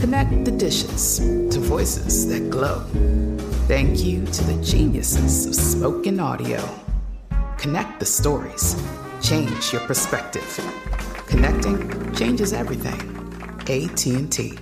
[0.00, 2.80] Connect the dishes to voices that glow.
[3.68, 6.66] Thank you to the geniuses of spoken audio.
[7.58, 8.82] Connect the stories.
[9.20, 10.58] Change your perspective.
[11.26, 12.98] Connecting changes everything.
[13.68, 14.58] AT&T.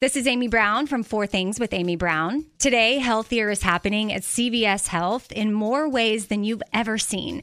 [0.00, 2.46] This is Amy Brown from Four Things with Amy Brown.
[2.58, 7.42] Today, healthier is happening at CVS Health in more ways than you've ever seen.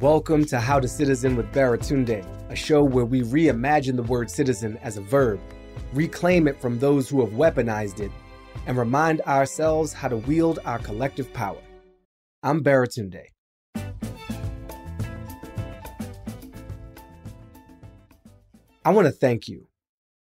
[0.00, 4.78] Welcome to How to Citizen with Baratunde, a show where we reimagine the word citizen
[4.78, 5.38] as a verb,
[5.92, 8.10] reclaim it from those who have weaponized it,
[8.66, 11.60] and remind ourselves how to wield our collective power.
[12.42, 13.24] I'm Baratunde.
[18.82, 19.66] I want to thank you,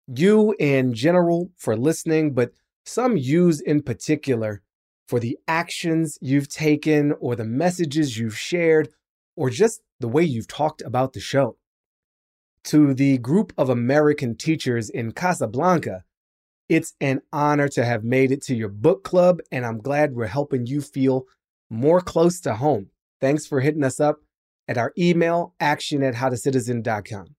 [0.09, 2.51] you in general, for listening, but
[2.85, 4.63] some yous in particular
[5.07, 8.89] for the actions you've taken or the messages you've shared
[9.41, 11.57] or just the way you've talked about the show.
[12.65, 16.05] To the group of American teachers in Casablanca,
[16.69, 20.27] it's an honor to have made it to your book club, and I'm glad we're
[20.27, 21.25] helping you feel
[21.71, 22.91] more close to home.
[23.19, 24.19] Thanks for hitting us up
[24.69, 27.35] at our email, action at howtocitizen.com.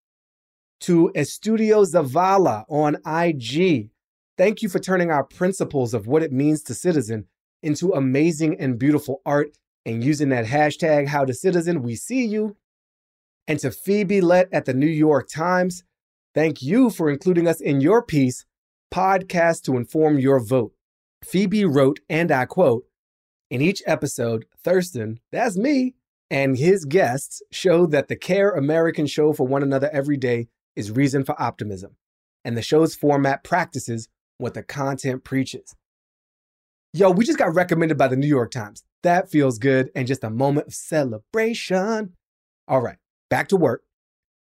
[0.80, 3.92] To Estudio Zavala on IG,
[4.40, 7.26] thank you for turning our principles of what it means to citizen
[7.62, 9.52] into amazing and beautiful art
[9.86, 12.56] and using that hashtag how to citizen we see you.
[13.48, 15.84] And to phoebe Lett at the new york times
[16.34, 18.46] thank you for including us in your piece
[18.94, 20.74] podcast to inform your vote.
[21.24, 22.86] Phoebe wrote and i quote
[23.50, 25.96] in each episode thurston that's me
[26.30, 30.92] and his guests show that the care americans show for one another every day is
[30.92, 31.96] reason for optimism
[32.44, 34.08] and the show's format practices
[34.38, 35.76] what the content preaches.
[36.94, 38.84] Yo, we just got recommended by the New York Times.
[39.04, 42.14] That feels good and just a moment of celebration.
[42.68, 42.98] All right,
[43.30, 43.84] back to work.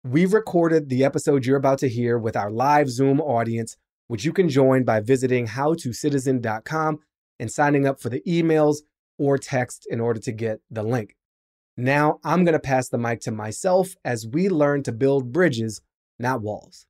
[0.04, 3.76] We've recorded the episode you're about to hear with our live Zoom audience,
[4.08, 7.00] which you can join by visiting howtocitizen.com
[7.40, 8.78] and signing up for the emails
[9.18, 11.16] or text in order to get the link.
[11.76, 15.82] Now I'm going to pass the mic to myself as we learn to build bridges,
[16.20, 16.86] not walls.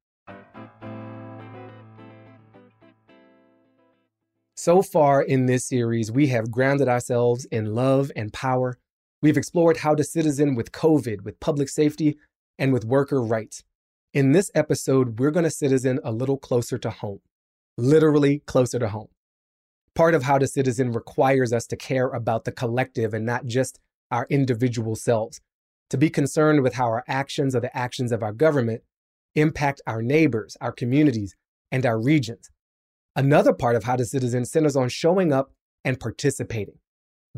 [4.57, 8.77] So far in this series, we have grounded ourselves in love and power.
[9.21, 12.17] We've explored how to citizen with COVID, with public safety,
[12.57, 13.65] and with worker rights.
[14.13, 17.19] In this episode, we're going to citizen a little closer to home,
[17.77, 19.09] literally closer to home.
[19.93, 23.77] Part of how to citizen requires us to care about the collective and not just
[24.09, 25.41] our individual selves,
[25.89, 28.83] to be concerned with how our actions or the actions of our government
[29.35, 31.35] impact our neighbors, our communities,
[31.73, 32.49] and our regions.
[33.15, 35.51] Another part of how to citizen centers on showing up
[35.83, 36.79] and participating,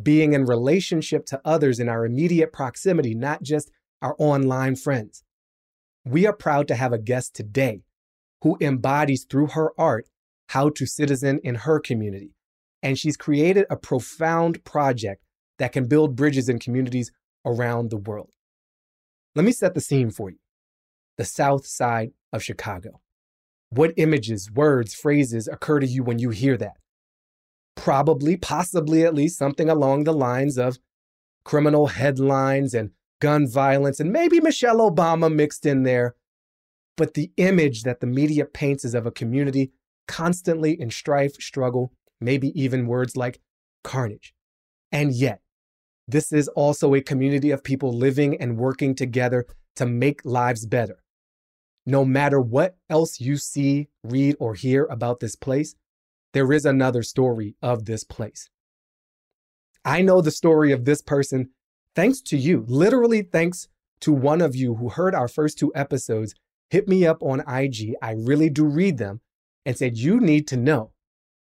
[0.01, 3.69] being in relationship to others in our immediate proximity, not just
[4.01, 5.23] our online friends.
[6.05, 7.81] We are proud to have a guest today
[8.41, 10.07] who embodies through her art
[10.49, 12.31] how to citizen in her community.
[12.81, 15.23] And she's created a profound project
[15.59, 17.11] that can build bridges in communities
[17.45, 18.29] around the world.
[19.35, 20.37] Let me set the scene for you
[21.17, 23.01] the South Side of Chicago.
[23.69, 26.77] What images, words, phrases occur to you when you hear that?
[27.75, 30.79] Probably, possibly at least something along the lines of
[31.43, 36.15] criminal headlines and gun violence, and maybe Michelle Obama mixed in there.
[36.95, 39.71] But the image that the media paints is of a community
[40.07, 43.39] constantly in strife, struggle, maybe even words like
[43.83, 44.33] carnage.
[44.91, 45.41] And yet,
[46.07, 51.03] this is also a community of people living and working together to make lives better.
[51.87, 55.73] No matter what else you see, read, or hear about this place,
[56.33, 58.49] there is another story of this place.
[59.85, 61.51] I know the story of this person
[61.95, 63.69] thanks to you, literally thanks
[64.01, 66.35] to one of you who heard our first two episodes,
[66.69, 67.95] hit me up on IG.
[68.01, 69.21] I really do read them
[69.65, 70.91] and said, You need to know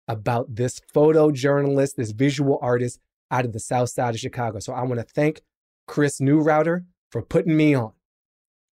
[0.05, 2.99] about this photojournalist, this visual artist
[3.31, 4.59] out of the south side of Chicago.
[4.59, 5.41] So I want to thank
[5.87, 7.93] Chris Newrouter for putting me on.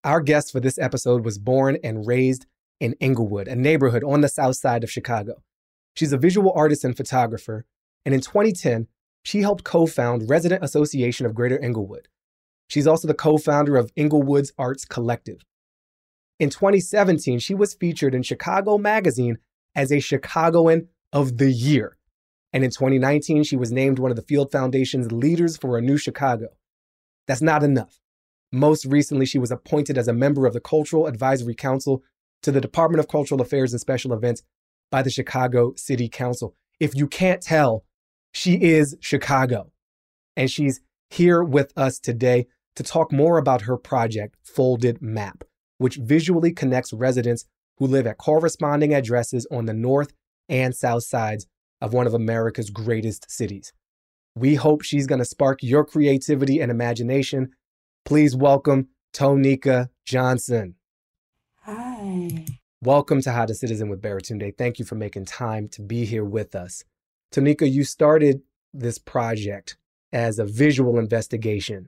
[0.04, 2.46] Our guest for this episode was born and raised
[2.82, 5.42] in Englewood, a neighborhood on the south side of Chicago.
[5.96, 7.66] She's a visual artist and photographer,
[8.06, 8.88] and in 2010,
[9.24, 12.10] she helped co found Resident Association of Greater Englewood.
[12.68, 15.42] She's also the co founder of Englewood's Arts Collective.
[16.38, 19.38] In 2017, she was featured in Chicago Magazine
[19.74, 21.98] as a Chicagoan of the Year.
[22.52, 25.96] And in 2019, she was named one of the Field Foundation's leaders for a new
[25.96, 26.48] Chicago.
[27.26, 28.03] That's not enough.
[28.54, 32.04] Most recently, she was appointed as a member of the Cultural Advisory Council
[32.44, 34.44] to the Department of Cultural Affairs and Special Events
[34.92, 36.54] by the Chicago City Council.
[36.80, 37.84] If you can't tell,
[38.32, 39.72] she is Chicago.
[40.38, 42.46] And she's here with us today
[42.76, 45.44] to talk more about her project, Folded Map,
[45.80, 47.46] which visually connects residents
[47.78, 50.14] who live at corresponding addresses on the north
[50.48, 51.48] and south sides
[51.82, 53.74] of one of America's greatest cities.
[54.36, 57.50] We hope she's going to spark your creativity and imagination.
[58.06, 60.76] Please welcome Tonika Johnson.
[61.62, 62.46] Hi.
[62.82, 64.58] Welcome to How to Citizen with Baratunde.
[64.58, 66.84] Thank you for making time to be here with us.
[67.32, 68.42] Tonika, you started
[68.74, 69.78] this project
[70.12, 71.88] as a visual investigation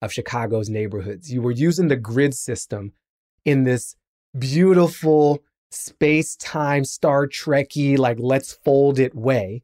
[0.00, 1.30] of Chicago's neighborhoods.
[1.30, 2.94] You were using the grid system
[3.44, 3.96] in this
[4.38, 5.40] beautiful
[5.70, 9.62] space time Star Trekky, like let's fold it way,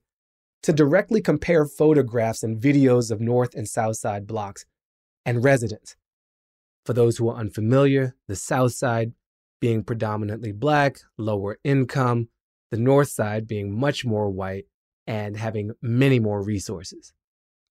[0.62, 4.66] to directly compare photographs and videos of North and South Side blocks
[5.26, 5.96] and residents.
[6.87, 9.12] For those who are unfamiliar, the South Side
[9.61, 12.28] being predominantly black, lower income,
[12.71, 14.66] the North Side being much more white,
[15.06, 17.12] and having many more resources.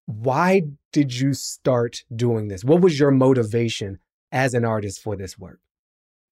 [0.06, 2.64] Why did you start doing this?
[2.64, 4.00] What was your motivation
[4.32, 5.60] as an artist for this work?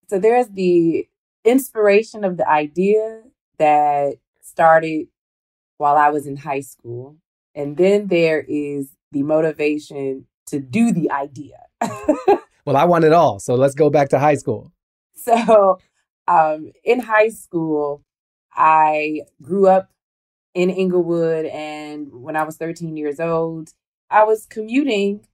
[0.10, 1.08] So there's the
[1.44, 3.22] inspiration of the idea
[3.58, 5.08] that started
[5.78, 7.18] while I was in high school.
[7.56, 11.58] And then there is the motivation to do the idea.
[12.66, 13.40] well, I want it all.
[13.40, 14.72] So let's go back to high school.
[15.16, 15.80] So
[16.28, 18.04] um, in high school,
[18.54, 19.90] I grew up
[20.54, 21.46] in Englewood.
[21.46, 23.74] And when I was 13 years old,
[24.10, 25.26] I was commuting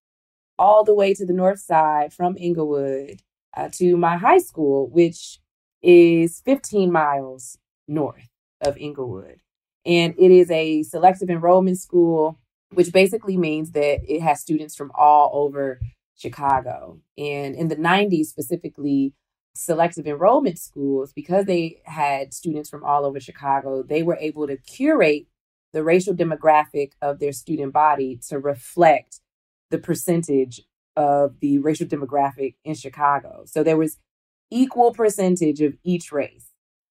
[0.57, 3.21] all the way to the north side from Englewood
[3.55, 5.39] uh, to my high school, which
[5.81, 8.29] is 15 miles north
[8.61, 9.41] of Englewood.
[9.85, 12.37] And it is a selective enrollment school,
[12.73, 15.79] which basically means that it has students from all over
[16.15, 16.99] Chicago.
[17.17, 19.13] And in the 90s, specifically,
[19.55, 24.57] selective enrollment schools, because they had students from all over Chicago, they were able to
[24.57, 25.27] curate
[25.73, 29.19] the racial demographic of their student body to reflect
[29.69, 30.61] the percentage
[30.95, 33.43] of the racial demographic in Chicago.
[33.45, 33.97] So there was
[34.51, 36.47] equal percentage of each race.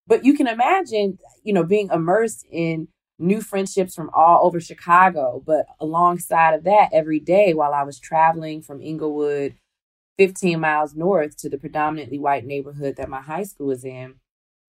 [0.06, 5.42] But you can imagine, you know, being immersed in new friendships from all over Chicago.
[5.44, 9.56] But alongside of that, every day while I was traveling from Englewood
[10.18, 14.16] 15 miles north to the predominantly white neighborhood that my high school was in,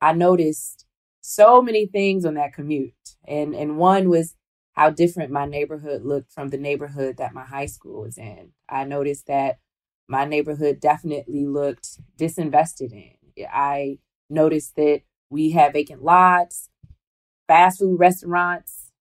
[0.01, 0.85] I noticed
[1.21, 2.93] so many things on that commute.
[3.27, 4.35] And and one was
[4.73, 8.51] how different my neighborhood looked from the neighborhood that my high school was in.
[8.69, 9.59] I noticed that
[10.07, 13.45] my neighborhood definitely looked disinvested in.
[13.51, 16.69] I noticed that we had vacant lots,
[17.49, 18.91] fast food restaurants,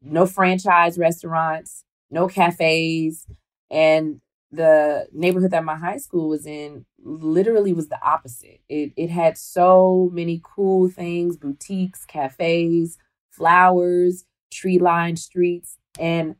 [0.00, 3.26] no franchise restaurants, no cafes.
[3.70, 8.60] And the neighborhood that my high school was in literally was the opposite.
[8.70, 12.96] It, it had so many cool things boutiques, cafes,
[13.30, 15.76] flowers, tree lined streets.
[16.00, 16.36] And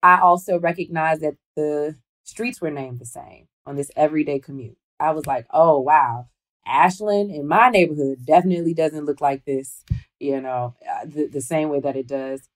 [0.00, 4.76] I also recognized that the streets were named the same on this everyday commute.
[5.00, 6.28] I was like, oh, wow.
[6.68, 9.82] Ashland in my neighborhood definitely doesn't look like this,
[10.20, 12.48] you know, uh, the, the same way that it does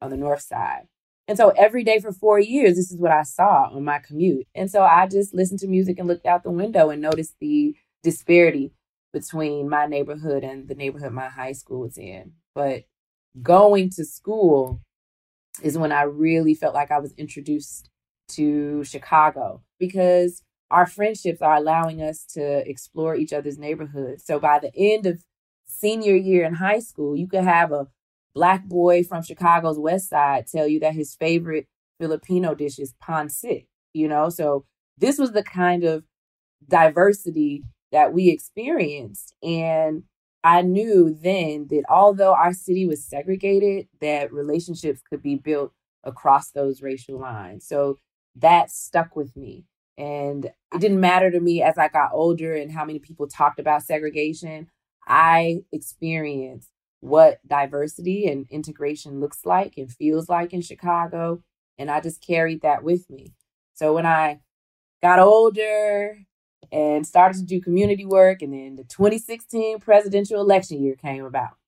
[0.00, 0.88] on the north side.
[1.28, 4.48] And so every day for four years, this is what I saw on my commute.
[4.54, 7.76] And so I just listened to music and looked out the window and noticed the
[8.02, 8.72] disparity
[9.12, 12.32] between my neighborhood and the neighborhood my high school was in.
[12.54, 12.84] But
[13.42, 14.80] going to school
[15.62, 17.90] is when I really felt like I was introduced
[18.30, 24.24] to Chicago because our friendships are allowing us to explore each other's neighborhoods.
[24.24, 25.22] So by the end of
[25.66, 27.88] senior year in high school, you could have a
[28.34, 31.66] black boy from Chicago's West Side tell you that his favorite
[31.98, 34.28] Filipino dish is pancit, you know?
[34.28, 34.64] So
[34.98, 36.04] this was the kind of
[36.68, 39.34] diversity that we experienced.
[39.42, 40.04] And
[40.44, 45.72] I knew then that although our city was segregated, that relationships could be built
[46.04, 47.66] across those racial lines.
[47.66, 47.98] So
[48.36, 49.64] that stuck with me.
[50.00, 53.60] And it didn't matter to me as I got older and how many people talked
[53.60, 54.70] about segregation.
[55.06, 61.42] I experienced what diversity and integration looks like and feels like in Chicago.
[61.76, 63.34] And I just carried that with me.
[63.74, 64.40] So when I
[65.02, 66.20] got older
[66.72, 71.58] and started to do community work, and then the 2016 presidential election year came about.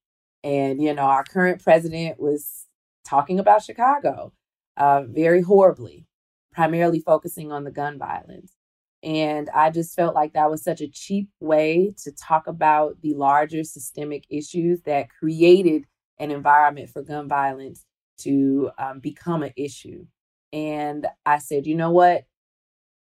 [0.43, 2.65] And, you know, our current president was
[3.05, 4.33] talking about Chicago
[4.75, 6.07] uh, very horribly
[6.53, 8.53] primarily focusing on the gun violence.
[9.03, 13.13] And I just felt like that was such a cheap way to talk about the
[13.13, 15.83] larger systemic issues that created
[16.19, 17.85] an environment for gun violence
[18.19, 20.05] to um, become an issue.
[20.53, 22.23] And I said, you know what?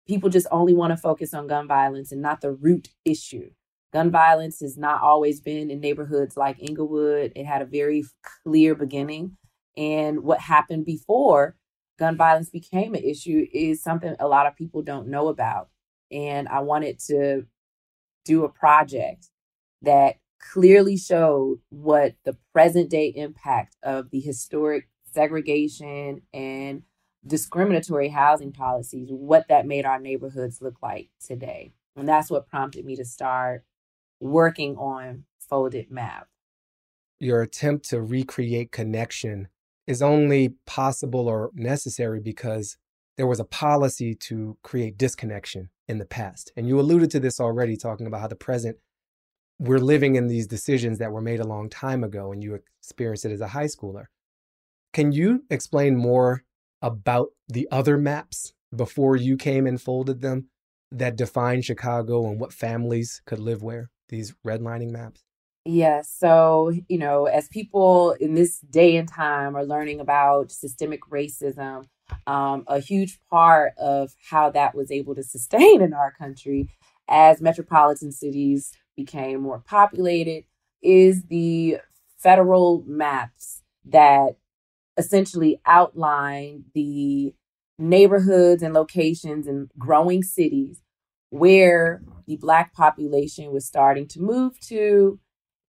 [0.06, 3.50] People just only want to focus on gun violence and not the root issue.
[3.92, 7.32] Gun violence has not always been in neighborhoods like Englewood.
[7.34, 8.04] It had a very
[8.44, 9.36] clear beginning.
[9.76, 11.56] And what happened before
[12.00, 15.68] gun violence became an issue is something a lot of people don't know about.
[16.10, 17.42] And I wanted to
[18.24, 19.28] do a project
[19.82, 26.82] that clearly showed what the present day impact of the historic segregation and
[27.26, 31.74] discriminatory housing policies, what that made our neighborhoods look like today.
[31.96, 33.62] And that's what prompted me to start
[34.20, 36.28] working on Folded Map.
[37.18, 39.48] Your attempt to recreate connection
[39.86, 42.76] is only possible or necessary because
[43.16, 46.52] there was a policy to create disconnection in the past.
[46.56, 48.78] And you alluded to this already, talking about how the present,
[49.58, 53.24] we're living in these decisions that were made a long time ago, and you experienced
[53.24, 54.06] it as a high schooler.
[54.92, 56.44] Can you explain more
[56.80, 60.48] about the other maps before you came and folded them
[60.90, 65.24] that define Chicago and what families could live where, these redlining maps?
[65.66, 66.10] Yes.
[66.18, 71.84] So, you know, as people in this day and time are learning about systemic racism,
[72.26, 76.70] um, a huge part of how that was able to sustain in our country
[77.08, 80.44] as metropolitan cities became more populated
[80.82, 81.78] is the
[82.18, 84.36] federal maps that
[84.96, 87.34] essentially outline the
[87.78, 90.82] neighborhoods and locations in growing cities
[91.30, 95.18] where the Black population was starting to move to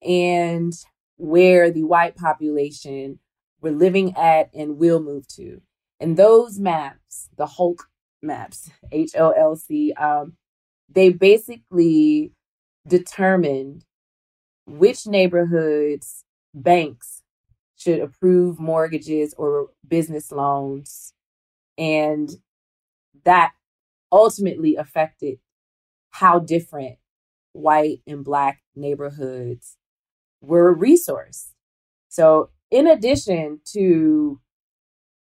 [0.01, 0.73] and
[1.17, 3.19] where the white population
[3.61, 5.61] were living at and will move to.
[5.99, 7.79] And those maps, the HOLC
[8.21, 10.33] maps, H O L C, um,
[10.89, 12.33] they basically
[12.87, 13.85] determined
[14.65, 17.23] which neighborhoods banks
[17.75, 21.13] should approve mortgages or business loans.
[21.77, 22.29] And
[23.23, 23.53] that
[24.11, 25.39] ultimately affected
[26.11, 26.97] how different
[27.53, 29.77] white and black neighborhoods
[30.41, 31.53] were a resource.
[32.09, 34.39] So, in addition to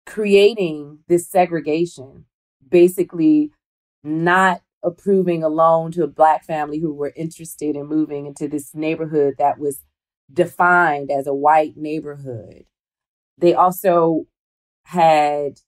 [0.05, 2.25] creating this segregation,
[2.67, 3.51] basically
[4.03, 8.75] not approving a loan to a black family who were interested in moving into this
[8.75, 9.83] neighborhood that was
[10.31, 12.65] defined as a white neighborhood.
[13.37, 14.25] they also
[14.85, 15.59] had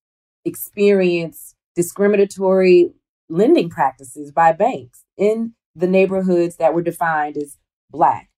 [0.45, 2.91] experienced discriminatory
[3.29, 7.57] lending practices by banks in the neighborhoods that were defined as
[7.91, 8.28] Black.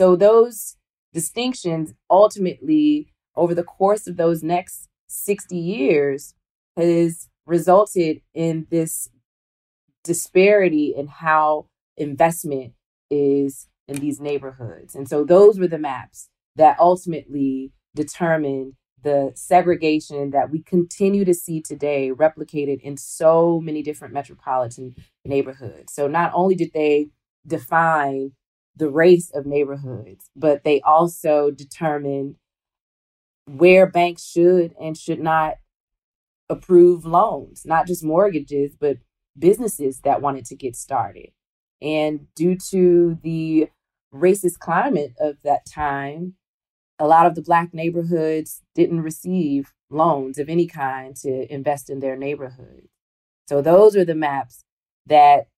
[0.00, 0.76] So those
[1.12, 6.32] distinctions ultimately, over the course of those next 60 years,
[6.74, 9.10] has resulted in this
[10.02, 11.66] disparity in how
[11.98, 12.72] investment
[13.10, 14.94] is in these neighborhoods.
[14.94, 21.34] And so those were the maps that ultimately determined the segregation that we continue to
[21.34, 24.94] see today replicated in so many different metropolitan
[25.26, 25.92] neighborhoods.
[25.92, 27.10] So not only did they
[27.46, 28.32] define
[28.80, 32.36] the race of neighborhoods, but they also determined
[33.46, 35.56] where banks should and should not
[36.48, 38.96] approve loans, not just mortgages, but
[39.38, 41.28] businesses that wanted to get started.
[41.82, 43.68] And due to the
[44.14, 46.34] racist climate of that time,
[46.98, 52.00] a lot of the Black neighborhoods didn't receive loans of any kind to invest in
[52.00, 52.88] their neighborhood.
[53.46, 54.64] So those are the maps
[55.06, 55.48] that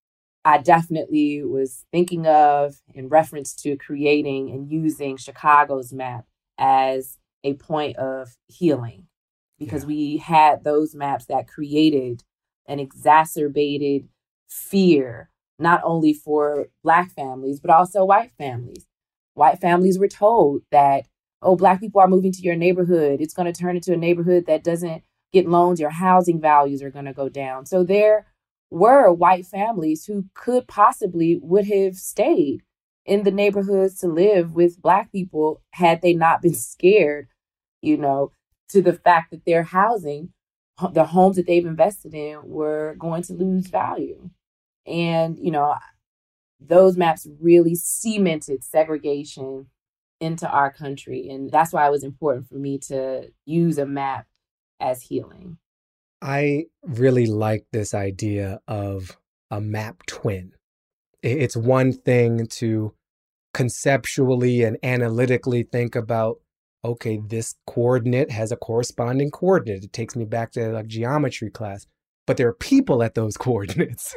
[0.45, 6.27] I definitely was thinking of in reference to creating and using Chicago's map
[6.59, 9.07] as a point of healing
[9.59, 9.89] because yeah.
[9.89, 12.25] we had those maps that created
[12.67, 14.09] an exacerbated
[14.49, 18.87] fear, not only for Black families, but also white families.
[19.35, 21.07] White families were told that,
[21.41, 23.21] oh, Black people are moving to your neighborhood.
[23.21, 25.81] It's going to turn into a neighborhood that doesn't get loans.
[25.81, 27.65] Your housing values are going to go down.
[27.67, 28.27] So there
[28.73, 32.63] were white families who could possibly would have stayed
[33.05, 37.29] in the neighborhoods to live with black people had they not been scared,
[37.83, 38.33] you know,
[38.71, 40.31] to the fact that their housing,
[40.93, 44.31] the homes that they've invested in were going to lose value.
[44.87, 45.77] And, you know,
[46.59, 49.67] those maps really cemented segregation
[50.19, 51.29] into our country.
[51.29, 54.27] And that's why it was important for me to use a map
[54.81, 55.59] as healing.
[56.23, 59.19] I really like this idea of
[59.51, 60.53] a map twin.
[61.23, 62.95] It's one thing to
[63.53, 66.39] conceptually and analytically think about
[66.85, 69.85] okay, this coordinate has a corresponding coordinate.
[69.85, 71.87] It takes me back to like geometry class.
[72.27, 74.17] But there are people at those coordinates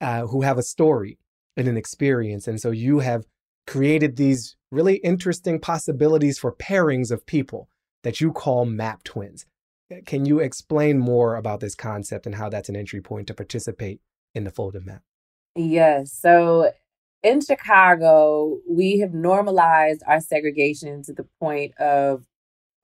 [0.00, 1.18] uh, who have a story
[1.56, 2.48] and an experience.
[2.48, 3.24] And so you have
[3.66, 7.68] created these really interesting possibilities for pairings of people
[8.02, 9.46] that you call map twins.
[10.06, 14.00] Can you explain more about this concept and how that's an entry point to participate
[14.34, 15.02] in the folded map?
[15.54, 16.12] Yes.
[16.12, 16.72] So
[17.22, 22.26] in Chicago, we have normalized our segregation to the point of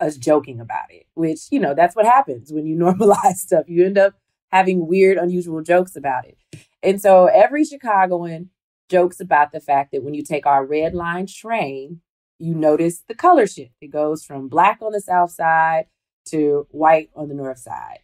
[0.01, 3.65] us joking about it, which, you know, that's what happens when you normalize stuff.
[3.69, 4.15] You end up
[4.51, 6.39] having weird, unusual jokes about it.
[6.83, 8.51] And so every Chicagoan
[8.89, 12.01] jokes about the fact that when you take our red line train,
[12.39, 13.75] you notice the color shift.
[13.81, 15.87] It goes from black on the south side
[16.31, 18.01] to white on the north side.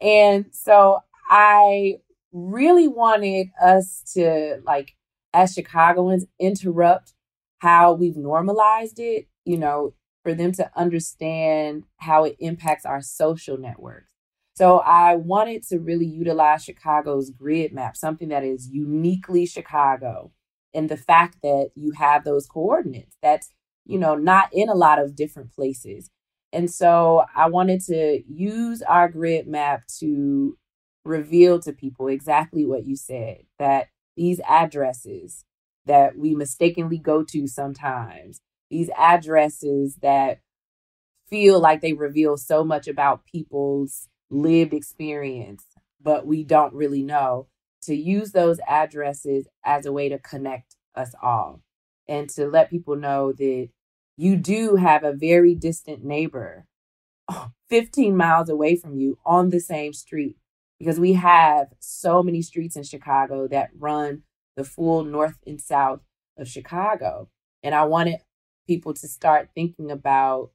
[0.00, 2.00] And so I
[2.32, 4.94] really wanted us to, like,
[5.32, 7.12] as Chicagoans, interrupt
[7.58, 13.56] how we've normalized it, you know, for them to understand how it impacts our social
[13.56, 14.10] networks.
[14.54, 20.32] So I wanted to really utilize Chicago's grid map, something that is uniquely Chicago,
[20.74, 23.16] and the fact that you have those coordinates.
[23.22, 23.50] That's,
[23.84, 26.10] you know, not in a lot of different places.
[26.56, 30.56] And so I wanted to use our grid map to
[31.04, 35.44] reveal to people exactly what you said that these addresses
[35.84, 38.40] that we mistakenly go to sometimes,
[38.70, 40.40] these addresses that
[41.28, 45.66] feel like they reveal so much about people's lived experience,
[46.00, 47.48] but we don't really know,
[47.82, 51.60] to use those addresses as a way to connect us all
[52.08, 53.68] and to let people know that
[54.16, 56.66] you do have a very distant neighbor
[57.70, 60.36] 15 miles away from you on the same street
[60.78, 64.22] because we have so many streets in Chicago that run
[64.56, 66.00] the full north and south
[66.38, 67.28] of Chicago.
[67.62, 68.20] And I wanted
[68.66, 70.50] people to start thinking about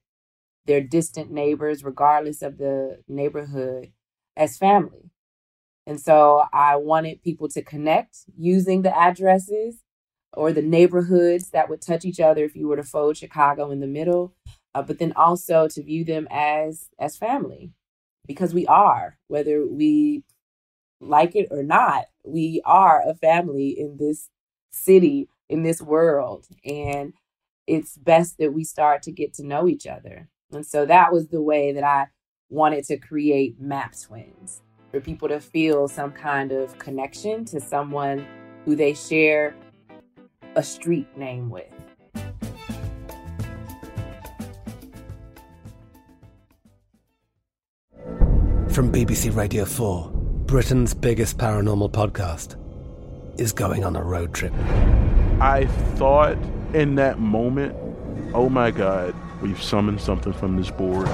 [0.66, 3.92] their distant neighbors, regardless of the neighborhood,
[4.36, 5.10] as family.
[5.86, 9.80] And so I wanted people to connect using the addresses
[10.34, 13.80] or the neighborhoods that would touch each other if you were to fold Chicago in
[13.80, 14.34] the middle,
[14.74, 17.72] uh, but then also to view them as as family
[18.26, 20.22] because we are, whether we
[21.00, 24.28] like it or not, we are a family in this
[24.70, 27.12] city, in this world, and
[27.66, 30.28] it's best that we start to get to know each other.
[30.52, 32.06] And so that was the way that I
[32.48, 38.26] wanted to create map twins for people to feel some kind of connection to someone
[38.64, 39.56] who they share
[40.54, 41.64] a street name with.
[48.70, 50.10] From BBC Radio 4,
[50.46, 52.56] Britain's biggest paranormal podcast
[53.38, 54.52] is going on a road trip.
[55.40, 56.38] I thought
[56.72, 57.76] in that moment,
[58.34, 61.06] oh my God, we've summoned something from this board.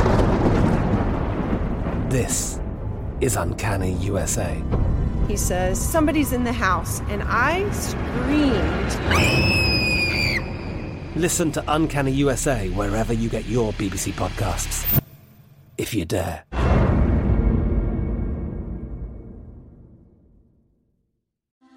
[2.11, 2.61] This
[3.21, 4.63] is Uncanny USA.
[5.29, 8.97] He says, Somebody's in the house, and I screamed.
[11.15, 15.03] Listen to Uncanny USA wherever you get your BBC podcasts,
[15.77, 16.45] if you dare.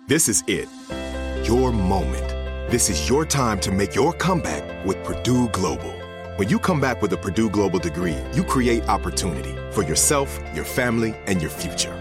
[0.08, 0.68] This is it.
[1.48, 2.28] Your moment.
[2.72, 5.92] This is your time to make your comeback with Purdue Global.
[6.38, 10.66] When you come back with a Purdue Global degree, you create opportunity for yourself, your
[10.66, 12.01] family, and your future.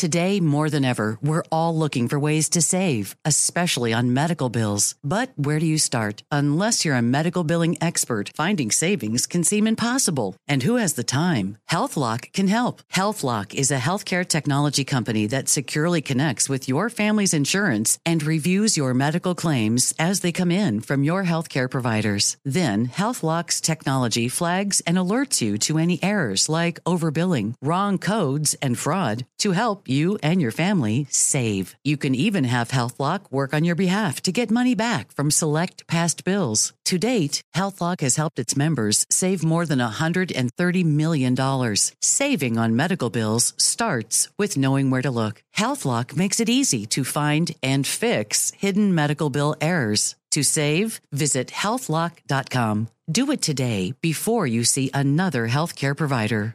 [0.00, 4.94] Today, more than ever, we're all looking for ways to save, especially on medical bills.
[5.04, 6.22] But where do you start?
[6.32, 10.36] Unless you're a medical billing expert, finding savings can seem impossible.
[10.48, 11.58] And who has the time?
[11.70, 12.80] HealthLock can help.
[12.90, 18.78] HealthLock is a healthcare technology company that securely connects with your family's insurance and reviews
[18.78, 22.38] your medical claims as they come in from your healthcare providers.
[22.42, 28.78] Then, HealthLock's technology flags and alerts you to any errors like overbilling, wrong codes, and
[28.78, 31.74] fraud to help you and your family save.
[31.84, 35.86] You can even have HealthLock work on your behalf to get money back from select
[35.86, 36.72] past bills.
[36.86, 41.76] To date, HealthLock has helped its members save more than $130 million.
[42.02, 45.42] Saving on medical bills starts with knowing where to look.
[45.56, 50.16] HealthLock makes it easy to find and fix hidden medical bill errors.
[50.32, 52.88] To save, visit healthlock.com.
[53.10, 56.54] Do it today before you see another healthcare provider.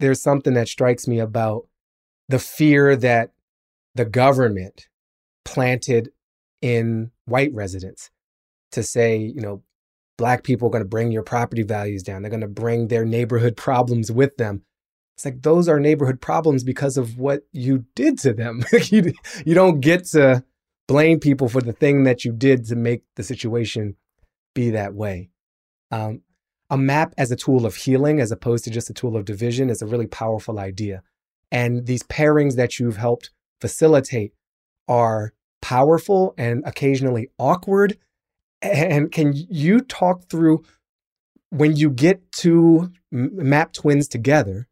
[0.00, 1.66] There's something that strikes me about
[2.28, 3.32] the fear that
[3.94, 4.88] the government
[5.44, 6.10] planted
[6.60, 8.10] in white residents
[8.72, 9.62] to say, you know,
[10.18, 12.22] black people are going to bring your property values down.
[12.22, 14.62] They're going to bring their neighborhood problems with them.
[15.16, 18.64] It's like those are neighborhood problems because of what you did to them.
[18.88, 19.12] you,
[19.44, 20.44] you don't get to
[20.86, 23.96] blame people for the thing that you did to make the situation
[24.54, 25.30] be that way.
[25.90, 26.22] Um,
[26.70, 29.70] a map as a tool of healing as opposed to just a tool of division
[29.70, 31.02] is a really powerful idea.
[31.52, 34.32] And these pairings that you've helped facilitate
[34.88, 37.96] are powerful and occasionally awkward.
[38.62, 40.64] And can you talk through
[41.50, 44.66] when you get two map twins together?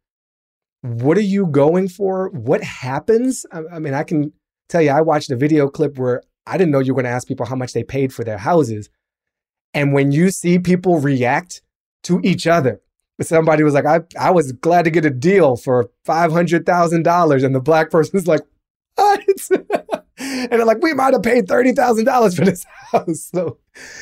[0.81, 2.29] What are you going for?
[2.29, 3.45] What happens?
[3.51, 4.33] I mean, I can
[4.69, 7.15] tell you, I watched a video clip where I didn't know you were going to
[7.15, 8.89] ask people how much they paid for their houses.
[9.73, 11.61] And when you see people react
[12.05, 12.81] to each other.
[13.21, 17.45] Somebody was like, I, I was glad to get a deal for $500,000.
[17.45, 18.41] And the black person's like,
[18.95, 19.21] what?
[20.17, 23.31] and they're like, we might have paid $30,000 for this house.
[23.33, 23.57] So,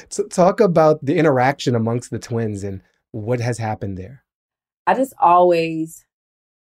[0.10, 4.24] so talk about the interaction amongst the twins and what has happened there.
[4.86, 6.06] I just always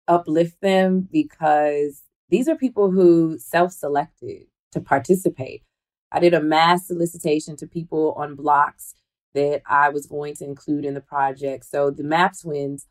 [0.08, 5.64] uplift them because these are people who self selected to participate.
[6.12, 8.94] I did a mass solicitation to people on blocks
[9.38, 11.64] that I was going to include in the project.
[11.66, 12.88] So the Map Twins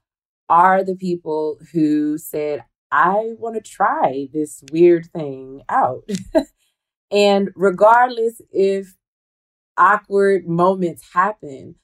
[0.49, 6.09] are the people who said, I want to try this weird thing out.
[7.11, 8.95] and regardless if
[9.77, 11.75] awkward moments happen,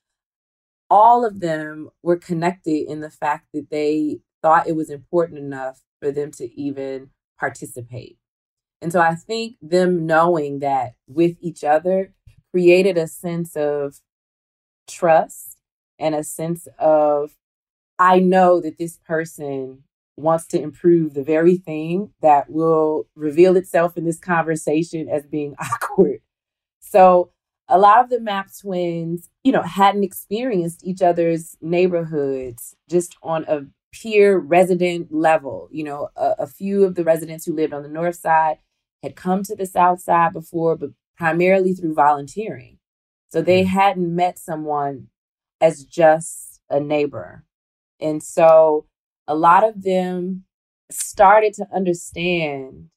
[0.88, 5.80] all of them were connected in the fact that they thought it was important enough
[6.00, 8.16] for them to even participate.
[8.80, 12.14] And so I think them knowing that with each other
[12.52, 14.00] created a sense of
[14.88, 15.58] trust
[15.98, 17.36] and a sense of,
[17.98, 19.84] I know that this person
[20.16, 25.54] wants to improve the very thing that will reveal itself in this conversation as being
[25.60, 26.20] awkward.
[26.80, 27.30] So
[27.68, 33.44] a lot of the map twins, you know, hadn't experienced each other's neighborhoods just on
[33.48, 35.68] a peer resident level.
[35.70, 38.58] You know, a, a few of the residents who lived on the north side
[39.02, 42.78] had come to the south side before, but primarily through volunteering.
[43.32, 43.68] So they mm.
[43.68, 45.08] hadn't met someone
[45.60, 47.44] as just a neighbor.
[47.98, 48.86] And so
[49.26, 50.44] a lot of them
[50.90, 52.88] started to understand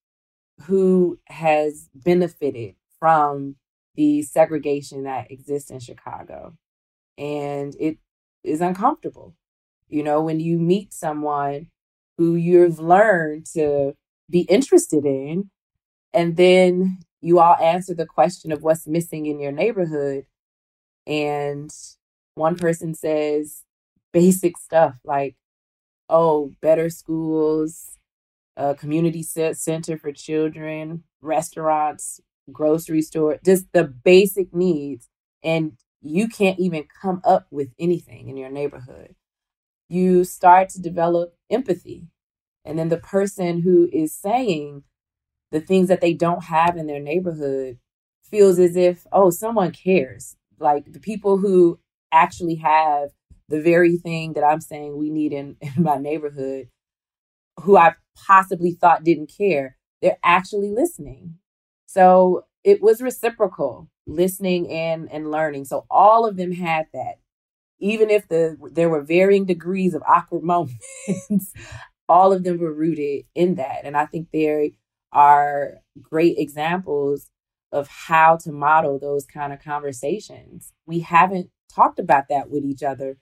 [0.64, 3.56] who has benefited from
[3.96, 6.58] the segregation that exists in Chicago.
[7.18, 7.98] And it
[8.44, 9.36] is uncomfortable.
[9.88, 11.68] You know, when you meet someone
[12.18, 13.94] who you've learned to
[14.30, 15.50] be interested in,
[16.14, 20.28] and then you all answer the question of what's missing in your neighborhood.
[21.08, 21.72] And
[22.36, 23.64] one person says
[24.14, 25.36] basic stuff like,
[26.08, 27.98] oh, better schools,
[28.56, 35.10] a community center for children, restaurants, grocery store, just the basic needs.
[35.44, 35.72] And
[36.04, 39.16] you can't even come up with anything in your neighborhood.
[39.90, 42.06] You start to develop empathy.
[42.64, 44.84] And then the person who is saying
[45.56, 47.78] the things that they don't have in their neighborhood
[48.30, 50.36] feels as if, oh, someone cares.
[50.60, 51.80] Like the people who
[52.12, 53.12] actually have
[53.48, 56.68] the very thing that I'm saying we need in, in my neighborhood,
[57.62, 57.96] who I
[58.28, 61.36] possibly thought didn't care, they're actually listening.
[61.86, 65.64] So it was reciprocal, listening and and learning.
[65.66, 67.20] So all of them had that.
[67.80, 71.54] Even if the there were varying degrees of awkward moments,
[72.10, 73.86] all of them were rooted in that.
[73.86, 74.74] And I think they
[75.16, 77.32] are great examples
[77.72, 80.74] of how to model those kind of conversations.
[80.86, 83.18] We haven't talked about that with each other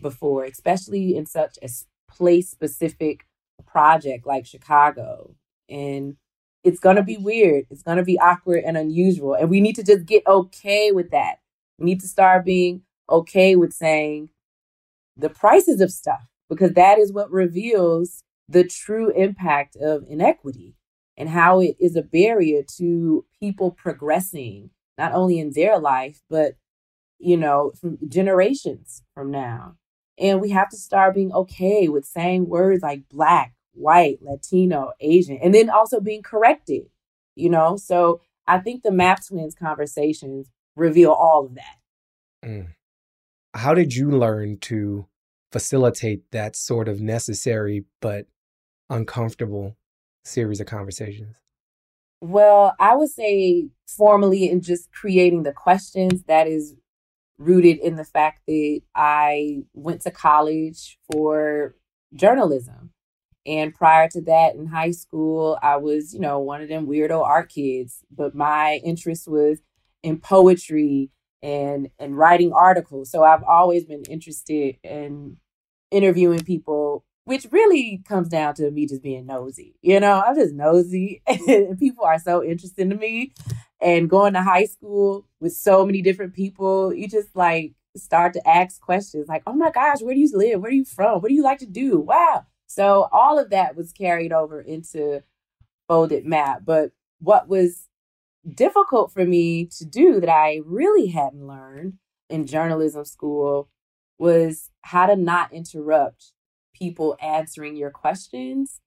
[0.00, 1.68] before, especially in such a
[2.10, 3.26] place specific
[3.66, 5.34] project like Chicago.
[5.68, 6.16] And
[6.64, 7.64] it's going to be weird.
[7.70, 9.34] It's going to be awkward and unusual.
[9.34, 11.36] And we need to just get okay with that.
[11.78, 14.28] We need to start being okay with saying
[15.16, 20.74] the prices of stuff because that is what reveals the true impact of inequity
[21.18, 26.54] and how it is a barrier to people progressing not only in their life but
[27.18, 29.76] you know from generations from now.
[30.20, 35.38] And we have to start being okay with saying words like black white latino asian
[35.42, 36.84] and then also being corrected
[37.34, 37.76] you know?
[37.76, 41.76] So i think the map twins conversations reveal all of that.
[42.44, 42.68] Mm.
[43.54, 45.06] how did you learn to
[45.52, 48.26] facilitate that sort of necessary but
[48.90, 49.76] uncomfortable
[50.24, 51.36] series of conversations?
[52.20, 56.74] Well, I would say formally in just creating the questions that is
[57.38, 61.76] rooted in the fact that I went to college for
[62.14, 62.90] journalism.
[63.46, 67.22] And prior to that, in high school, I was, you know, one of them weirdo
[67.22, 68.04] art kids.
[68.10, 69.60] But my interest was
[70.02, 71.10] in poetry
[71.42, 73.10] and and writing articles.
[73.10, 75.38] So I've always been interested in
[75.90, 79.74] interviewing people which really comes down to me just being nosy.
[79.82, 83.34] You know, I'm just nosy, and people are so interesting to me.
[83.82, 88.48] And going to high school with so many different people, you just like start to
[88.48, 90.62] ask questions like, oh my gosh, where do you live?
[90.62, 91.20] Where are you from?
[91.20, 92.00] What do you like to do?
[92.00, 92.46] Wow.
[92.66, 95.22] So all of that was carried over into
[95.86, 96.62] Folded Map.
[96.64, 97.88] But what was
[98.54, 101.98] difficult for me to do that I really hadn't learned
[102.30, 103.68] in journalism school
[104.18, 106.32] was how to not interrupt
[106.78, 108.80] people answering your questions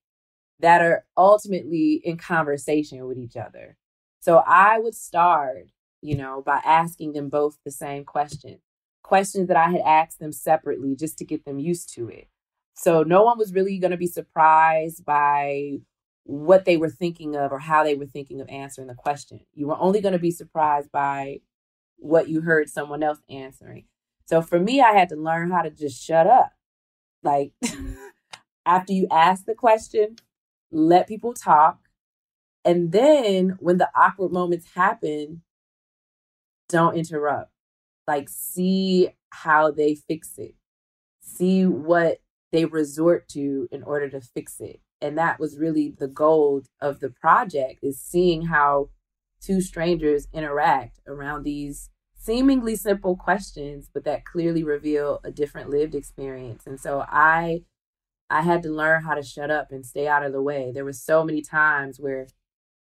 [0.60, 3.76] that are ultimately in conversation with each other.
[4.20, 5.66] So I would start,
[6.00, 8.60] you know, by asking them both the same question,
[9.02, 12.28] questions that I had asked them separately just to get them used to it.
[12.74, 15.78] So no one was really going to be surprised by
[16.24, 19.40] what they were thinking of or how they were thinking of answering the question.
[19.54, 21.40] You were only going to be surprised by
[21.96, 23.84] what you heard someone else answering.
[24.26, 26.52] So for me, I had to learn how to just shut up
[27.22, 27.52] like,
[28.66, 30.16] after you ask the question,
[30.70, 31.78] let people talk.
[32.64, 35.42] And then when the awkward moments happen,
[36.68, 37.50] don't interrupt.
[38.06, 40.54] Like, see how they fix it,
[41.22, 42.18] see what
[42.50, 44.80] they resort to in order to fix it.
[45.00, 48.90] And that was really the goal of the project is seeing how
[49.40, 51.90] two strangers interact around these
[52.22, 56.66] seemingly simple questions, but that clearly reveal a different lived experience.
[56.66, 57.62] And so I
[58.30, 60.72] I had to learn how to shut up and stay out of the way.
[60.72, 62.28] There were so many times where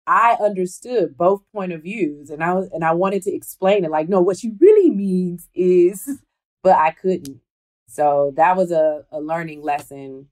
[0.07, 3.91] I understood both point of views and I was and I wanted to explain it
[3.91, 6.23] like, no, what she really means is,
[6.63, 7.41] but I couldn't.
[7.89, 10.29] So that was a, a learning lesson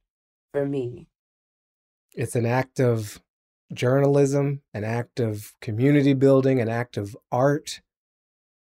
[0.52, 1.08] for me.
[2.14, 3.20] It's an act of
[3.72, 7.80] journalism, an act of community building, an act of art,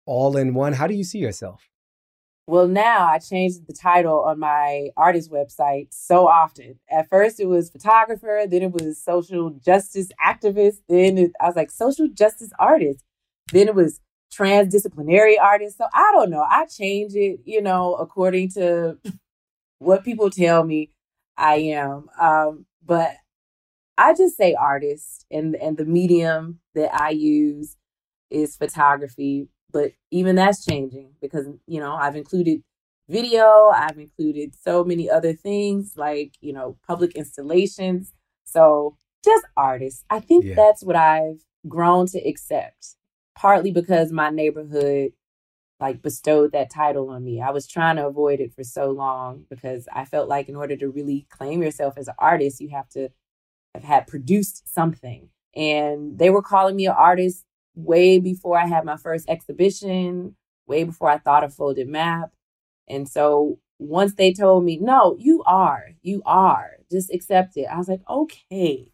[0.06, 0.72] all in one.
[0.72, 1.68] How do you see yourself?
[2.46, 6.80] Well, now I changed the title on my artist website so often.
[6.90, 11.54] At first, it was photographer, then it was social justice activist, then it, I was
[11.54, 13.04] like social justice artist,
[13.52, 14.00] then it was
[14.32, 15.78] transdisciplinary artist.
[15.78, 16.44] So I don't know.
[16.48, 18.98] I change it, you know, according to
[19.78, 20.90] what people tell me
[21.36, 22.08] I am.
[22.20, 23.12] Um, but
[23.96, 27.76] I just say artist, and and the medium that I use
[28.30, 32.62] is photography but even that's changing because, you know, I've included
[33.08, 38.12] video, I've included so many other things like, you know, public installations.
[38.44, 40.04] So just artists.
[40.10, 40.54] I think yeah.
[40.54, 42.96] that's what I've grown to accept,
[43.36, 45.12] partly because my neighborhood
[45.80, 47.40] like bestowed that title on me.
[47.40, 50.76] I was trying to avoid it for so long because I felt like in order
[50.76, 53.08] to really claim yourself as an artist, you have to
[53.74, 55.30] have had produced something.
[55.56, 60.84] And they were calling me an artist way before I had my first exhibition, way
[60.84, 62.30] before I thought of folded map.
[62.88, 67.66] And so once they told me, no, you are, you are, just accept it.
[67.66, 68.88] I was like, okay,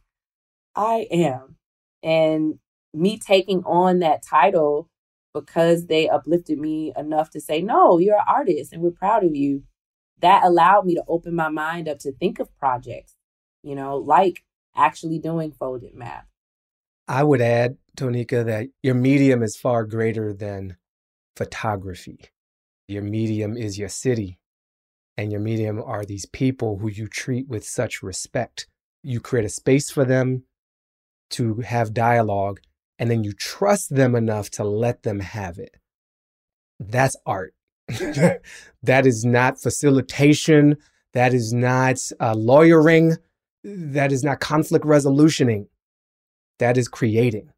[0.75, 1.57] I am.
[2.03, 2.59] And
[2.95, 4.89] me taking on that title
[5.35, 9.35] because they uplifted me enough to say, no, you're an artist and we're proud of
[9.35, 9.65] you.
[10.21, 13.15] That allowed me to open my mind up to think of projects,
[13.63, 16.27] you know, like actually doing folded map.
[17.07, 20.77] I would add Tonika, that your medium is far greater than
[21.37, 22.21] photography.
[22.89, 24.39] Your medium is your city,
[25.17, 28.69] and your medium are these people who you treat with such respect.
[29.03, 30.45] You create a space for them
[31.31, 32.61] to have dialogue,
[32.99, 35.77] and then you trust them enough to let them have it.
[36.79, 37.55] That's art.
[37.89, 40.77] that is not facilitation.
[41.13, 43.17] That is not uh, lawyering.
[43.65, 45.67] That is not conflict resolutioning.
[46.59, 47.51] That is creating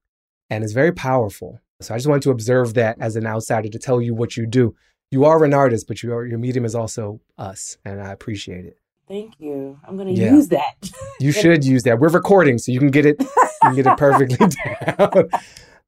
[0.50, 1.61] and it's very powerful.
[1.80, 4.46] So I just wanted to observe that as an outsider to tell you what you
[4.46, 4.74] do.
[5.11, 8.78] You are an artist, but your your medium is also us, and I appreciate it.
[9.06, 9.78] Thank you.
[9.87, 10.32] I'm going to yeah.
[10.32, 10.90] use that.
[11.20, 11.98] you should use that.
[11.98, 13.16] We're recording, so you can get it.
[13.20, 13.28] You
[13.62, 14.37] can get it perfectly
[14.98, 15.30] down.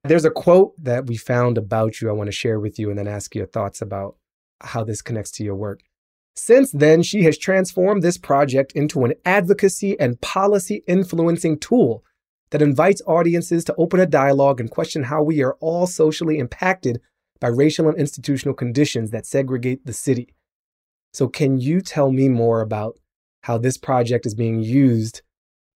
[0.04, 2.08] There's a quote that we found about you.
[2.08, 4.16] I want to share with you, and then ask your thoughts about
[4.62, 5.82] how this connects to your work.
[6.34, 12.02] Since then, she has transformed this project into an advocacy and policy influencing tool
[12.50, 17.00] that invites audiences to open a dialogue and question how we are all socially impacted
[17.40, 20.34] by racial and institutional conditions that segregate the city.
[21.12, 22.98] So, can you tell me more about
[23.42, 25.22] how this project is being used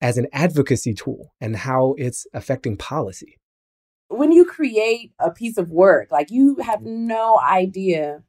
[0.01, 3.39] as an advocacy tool and how it's affecting policy?
[4.09, 7.07] When you create a piece of work, like you have mm-hmm.
[7.07, 8.23] no idea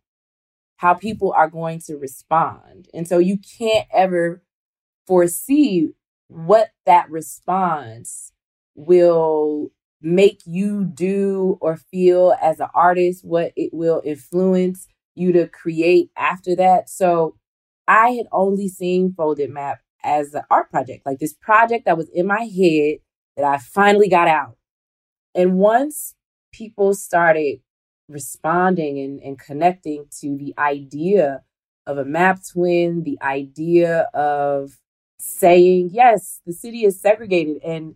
[0.77, 2.87] how people are going to respond.
[2.93, 4.43] And so you can't ever
[5.07, 5.89] foresee
[6.31, 8.31] what that response
[8.75, 9.69] will
[10.01, 16.09] make you do or feel as an artist, what it will influence you to create
[16.17, 16.89] after that.
[16.89, 17.35] So
[17.87, 22.09] I had only seen Folded Map as an art project, like this project that was
[22.13, 22.99] in my head
[23.35, 24.55] that I finally got out.
[25.35, 26.15] And once
[26.53, 27.59] people started
[28.07, 31.41] responding and, and connecting to the idea
[31.85, 34.77] of a map twin, the idea of
[35.21, 37.95] saying, yes, the city is segregated and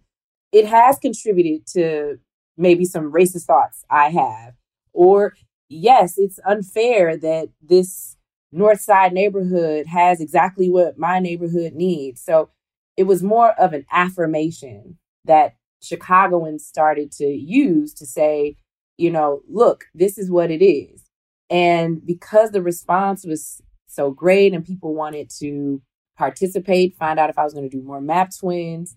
[0.52, 2.20] it has contributed to
[2.58, 4.54] maybe some racist thoughts I have.
[4.94, 5.34] Or,
[5.68, 8.16] yes, it's unfair that this
[8.52, 12.22] North Side neighborhood has exactly what my neighborhood needs.
[12.22, 12.50] So
[12.96, 18.56] it was more of an affirmation that Chicagoans started to use to say,
[18.98, 21.04] you know, look, this is what it is.
[21.50, 25.82] And because the response was so great and people wanted to
[26.18, 28.96] participate, find out if I was going to do more map twins,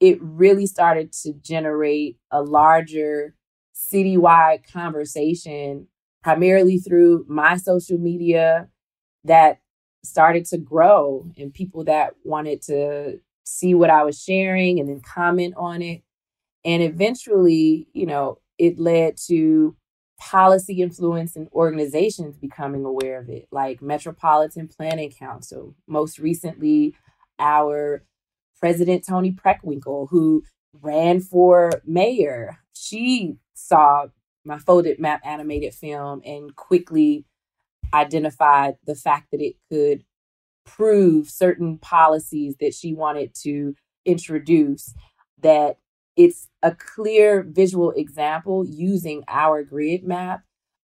[0.00, 3.34] it really started to generate a larger
[3.74, 5.88] citywide conversation,
[6.22, 8.68] primarily through my social media
[9.24, 9.60] that
[10.02, 15.00] started to grow and people that wanted to see what I was sharing and then
[15.00, 16.02] comment on it.
[16.64, 19.76] And eventually, you know, it led to
[20.20, 25.74] policy influence and organizations becoming aware of it, like Metropolitan Planning Council.
[25.88, 26.94] Most recently,
[27.38, 28.04] our
[28.60, 30.44] President Toni Preckwinkle, who
[30.80, 34.06] ran for mayor, she saw
[34.44, 37.24] my folded map animated film and quickly
[37.92, 40.04] identified the fact that it could
[40.66, 44.94] prove certain policies that she wanted to introduce
[45.42, 45.78] that
[46.16, 50.42] it's a clear visual example using our grid map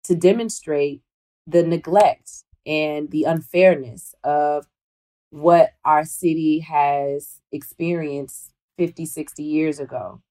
[0.03, 1.01] to demonstrate
[1.47, 4.65] the neglect and the unfairness of
[5.29, 10.21] what our city has experienced 50, 60 years ago.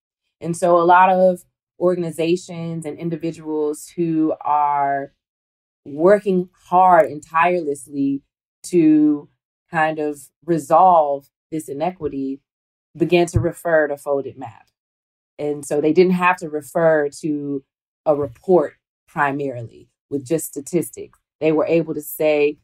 [0.41, 1.45] And so a lot of
[1.81, 5.13] organizations and individuals who are
[5.85, 8.23] working hard and tirelessly
[8.65, 9.29] to
[9.71, 12.41] kind of resolve this inequity
[12.97, 14.69] began to refer to folded map.
[15.39, 17.65] And so they didn't have to refer to
[18.07, 18.75] a report
[19.09, 21.19] primarily with just statistics.
[21.41, 22.59] They were able to say,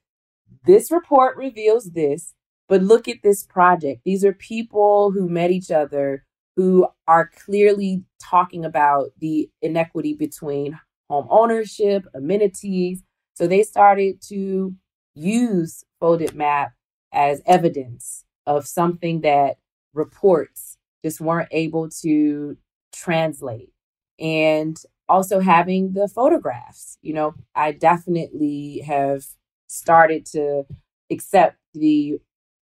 [0.64, 2.34] this report reveals this,
[2.68, 4.02] but look at this project.
[4.04, 6.24] These are people who met each other
[6.56, 13.02] who are clearly talking about the inequity between home ownership, amenities.
[13.34, 14.74] So they started to
[15.14, 16.72] use folded map
[17.12, 19.58] as evidence of something that
[19.94, 22.56] reports just weren't able to
[22.92, 23.72] translate.
[24.18, 24.76] And
[25.08, 26.96] also having the photographs.
[27.02, 29.24] You know, I definitely have
[29.66, 30.64] started to
[31.10, 32.18] accept the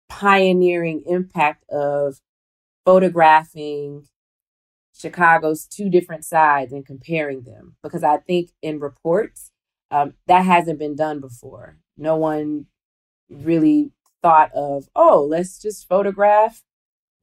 [0.07, 2.19] pioneering impact of
[2.85, 4.05] photographing
[4.93, 9.51] Chicago's two different sides and comparing them because I think in reports
[9.91, 11.79] um, that hasn't been done before.
[11.97, 12.67] No one
[13.29, 16.61] really thought of, oh, let's just photograph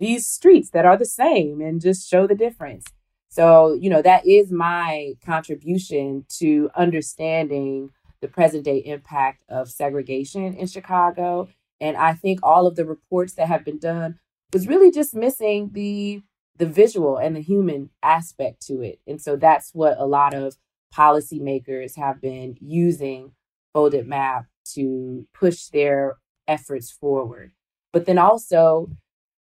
[0.02, 2.84] these streets that are the same and just show the difference.
[3.28, 7.90] So, you know, that is my contribution to understanding
[8.20, 11.48] the present day impact of segregation in Chicago.
[11.80, 14.18] And I think all of the reports that have been done
[14.52, 16.22] was really just missing the
[16.58, 19.00] the visual and the human aspect to it.
[19.06, 20.56] And so that's what a lot of
[20.94, 23.32] policymakers have been using
[23.72, 27.52] folded map to push their efforts forward.
[27.92, 28.90] But then also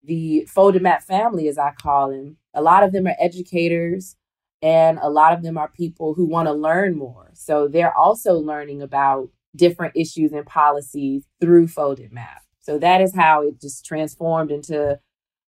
[0.04, 4.16] the folded map family, as I call them, a lot of them are educators
[4.62, 7.32] and a lot of them are people who want to learn more.
[7.34, 12.44] So they're also learning about different issues and policies through folded map.
[12.60, 15.00] So that is how it just transformed into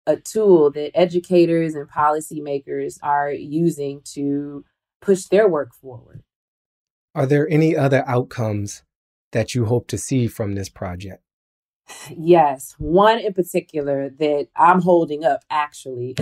[0.06, 4.64] a tool that educators and policymakers are using to
[5.00, 6.22] push their work forward.
[7.14, 8.82] Are there any other outcomes
[9.32, 11.22] that you hope to see from this project?
[12.16, 16.16] Yes, one in particular that I'm holding up actually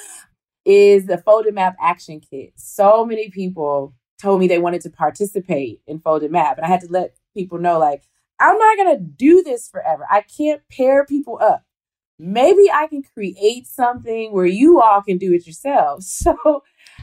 [0.64, 2.52] is the Folded Map Action Kit.
[2.56, 6.80] So many people told me they wanted to participate in Folded Map, and I had
[6.82, 8.02] to let people know like,
[8.40, 10.06] I'm not going to do this forever.
[10.10, 11.64] I can't pair people up.
[12.18, 16.24] Maybe I can create something where you all can do it yourselves.
[16.36, 16.62] So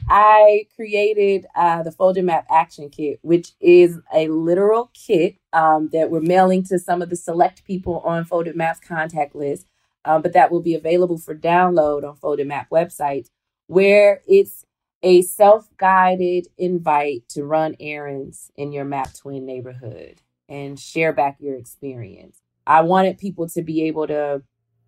[0.10, 6.12] I created uh, the Folded Map Action Kit, which is a literal kit um, that
[6.12, 9.68] we're mailing to some of the select people on Folded Map's contact list,
[10.06, 13.30] um, but that will be available for download on Folded Map website,
[13.68, 14.66] where it's
[15.02, 21.38] a self guided invite to run errands in your Map Twin neighborhood and share back
[21.40, 22.42] your experience.
[22.66, 24.44] I wanted people to be able to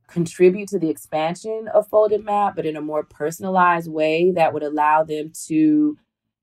[0.07, 4.63] contribute to the expansion of Folded Map, but in a more personalized way that would
[4.63, 5.97] allow them to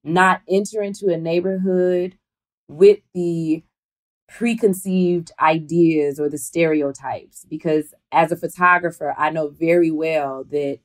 [0.04, 2.16] not enter into a neighborhood
[2.68, 3.62] with the
[4.28, 7.44] preconceived ideas or the stereotypes.
[7.48, 10.78] Because as a photographer, I know very well that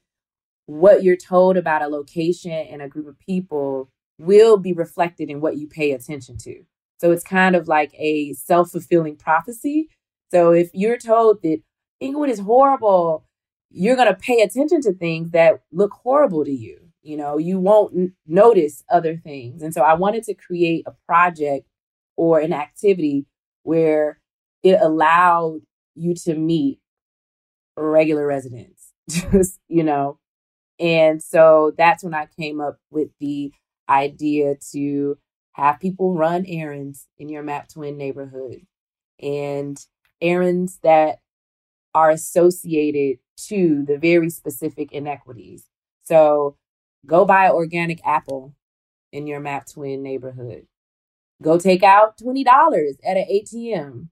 [0.65, 5.39] what you're told about a location and a group of people will be reflected in
[5.39, 6.63] what you pay attention to.
[6.99, 9.89] So it's kind of like a self fulfilling prophecy.
[10.32, 11.61] So if you're told that
[12.01, 13.25] Englewood is horrible,
[13.69, 16.79] you're going to pay attention to things that look horrible to you.
[17.01, 19.61] You know, you won't n- notice other things.
[19.61, 21.67] And so I wanted to create a project
[22.15, 23.25] or an activity
[23.63, 24.19] where
[24.63, 25.61] it allowed
[25.95, 26.79] you to meet
[27.77, 30.19] regular residents, just, you know.
[30.79, 33.51] And so that's when I came up with the
[33.89, 35.17] idea to
[35.53, 38.61] have people run errands in your map twin neighborhood
[39.19, 39.77] and
[40.21, 41.19] errands that
[41.97, 43.17] are associated
[43.49, 45.65] to the very specific inequities.
[46.05, 46.57] So
[47.07, 48.55] go buy an organic apple
[49.13, 50.67] in your map twin neighborhood.
[51.43, 52.45] Go take out $20
[53.05, 54.09] at an ATM.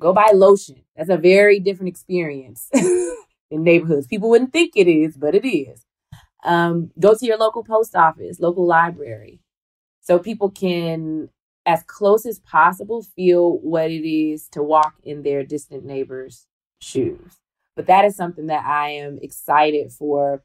[0.00, 0.82] Go buy lotion.
[0.96, 4.06] That's a very different experience in neighborhoods.
[4.08, 5.84] People wouldn't think it is, but it is.
[6.44, 9.40] Um, go to your local post office, local library.
[10.00, 11.28] so people can
[11.66, 16.46] as close as possible feel what it is to walk in their distant neighbors
[16.82, 17.38] shoes.
[17.76, 20.42] But that is something that i am excited for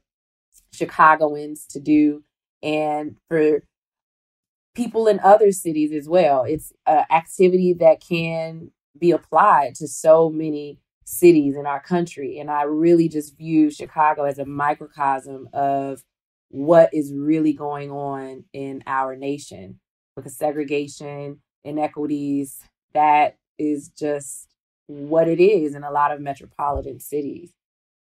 [0.72, 2.22] chicagoans to do
[2.62, 3.62] and for
[4.74, 6.44] people in other cities as well.
[6.44, 12.38] It's an activity that can be applied to so many cities in our country.
[12.38, 16.02] And i really just view chicago as a microcosm of
[16.50, 19.80] what is really going on in our nation.
[20.16, 22.60] With the segregation, inequities.
[22.94, 24.48] That is just
[24.88, 27.52] what it is in a lot of metropolitan cities.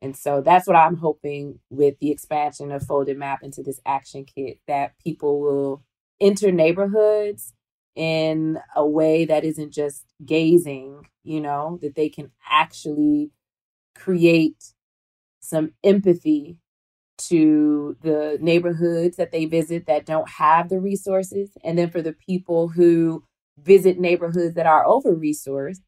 [0.03, 4.25] And so that's what I'm hoping with the expansion of Folded Map into this action
[4.25, 5.85] kit that people will
[6.21, 7.55] enter neighborhoods
[7.95, 13.31] in a way that isn't just gazing, you know, that they can actually
[13.95, 14.73] create
[15.41, 16.59] some empathy
[17.19, 21.51] to the neighborhoods that they visit that don't have the resources.
[21.63, 23.23] And then for the people who
[23.59, 25.81] visit neighborhoods that are over resourced,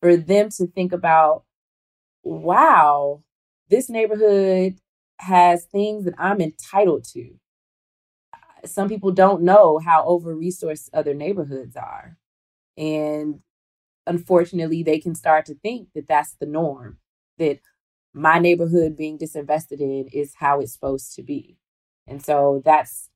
[0.00, 1.44] for them to think about,
[2.22, 3.22] wow,
[3.68, 4.78] this neighborhood
[5.18, 7.34] has things that I'm entitled to.
[8.64, 12.18] Some people don't know how over resourced other neighborhoods are.
[12.76, 13.40] And
[14.06, 16.98] unfortunately, they can start to think that that's the norm,
[17.38, 17.60] that
[18.12, 21.58] my neighborhood being disinvested in is how it's supposed to be.
[22.06, 23.08] And so that's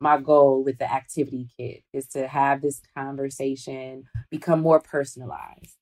[0.00, 5.76] my goal with the activity kit is to have this conversation become more personalized.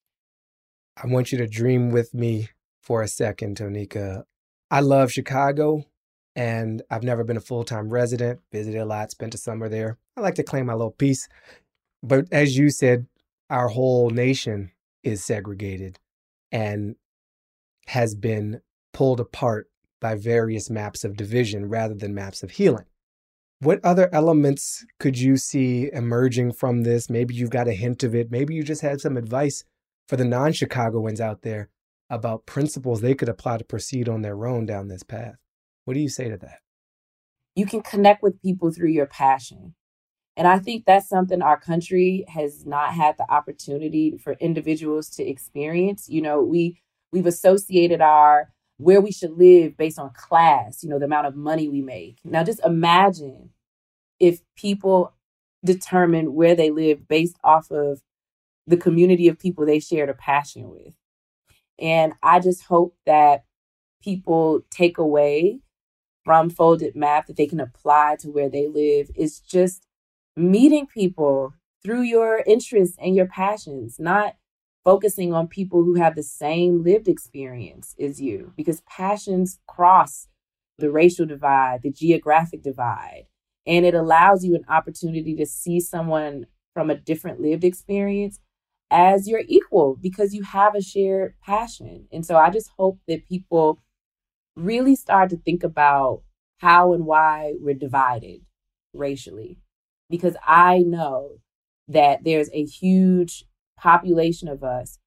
[0.96, 2.48] I want you to dream with me
[2.82, 4.24] for a second, Tonika.
[4.70, 5.84] I love Chicago
[6.36, 9.98] and I've never been a full time resident, visited a lot, spent a summer there.
[10.16, 11.28] I like to claim my little piece.
[12.02, 13.06] But as you said,
[13.48, 14.72] our whole nation
[15.02, 15.98] is segregated.
[16.52, 16.96] And
[17.90, 18.60] has been
[18.92, 19.68] pulled apart
[20.00, 22.84] by various maps of division rather than maps of healing.
[23.58, 27.10] What other elements could you see emerging from this?
[27.10, 28.30] Maybe you've got a hint of it.
[28.30, 29.64] Maybe you just had some advice
[30.10, 31.70] for the non Chicagoans out there
[32.10, 35.36] about principles they could apply to proceed on their own down this path.
[35.84, 36.58] What do you say to that?
[37.54, 39.74] You can connect with people through your passion.
[40.36, 45.24] And I think that's something our country has not had the opportunity for individuals to
[45.24, 46.08] experience.
[46.08, 46.80] You know, we
[47.12, 51.36] We've associated our where we should live based on class, you know, the amount of
[51.36, 52.18] money we make.
[52.24, 53.50] Now just imagine
[54.18, 55.12] if people
[55.64, 58.00] determine where they live based off of
[58.66, 60.94] the community of people they shared a passion with.
[61.78, 63.44] And I just hope that
[64.02, 65.60] people take away
[66.24, 69.86] from Folded Map that they can apply to where they live is just
[70.36, 74.34] meeting people through your interests and your passions, not
[74.84, 80.28] focusing on people who have the same lived experience as you because passions cross
[80.78, 83.24] the racial divide, the geographic divide,
[83.66, 88.40] and it allows you an opportunity to see someone from a different lived experience
[88.90, 92.06] as your equal because you have a shared passion.
[92.12, 93.80] And so I just hope that people
[94.56, 96.22] really start to think about
[96.58, 98.40] how and why we're divided
[98.92, 99.58] racially
[100.10, 101.38] because I know
[101.88, 103.44] that there's a huge
[103.78, 104.98] population of us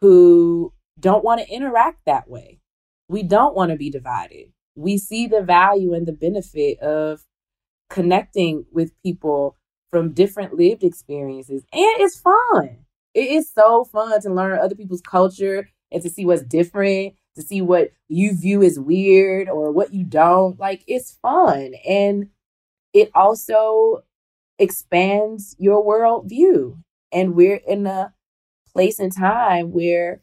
[0.00, 2.60] who don't want to interact that way.
[3.08, 4.52] We don't want to be divided.
[4.74, 7.24] We see the value and the benefit of
[7.88, 9.56] connecting with people
[9.90, 11.64] from different lived experiences.
[11.72, 12.85] And it's fun.
[13.16, 17.42] It is so fun to learn other people's culture and to see what's different, to
[17.42, 20.60] see what you view as weird or what you don't.
[20.60, 21.72] Like, it's fun.
[21.88, 22.28] And
[22.94, 24.04] it also
[24.58, 26.78] expands your worldview
[27.12, 28.14] and we're in a
[28.72, 30.22] place and time where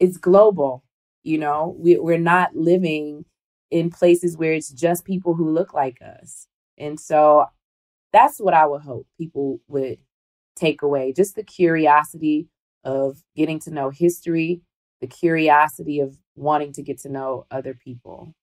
[0.00, 0.84] it's global
[1.22, 3.24] you know we, we're not living
[3.70, 6.46] in places where it's just people who look like us
[6.78, 7.46] and so
[8.12, 9.98] that's what i would hope people would
[10.56, 12.48] take away just the curiosity
[12.84, 14.62] of getting to know history
[15.00, 18.34] the curiosity of wanting to get to know other people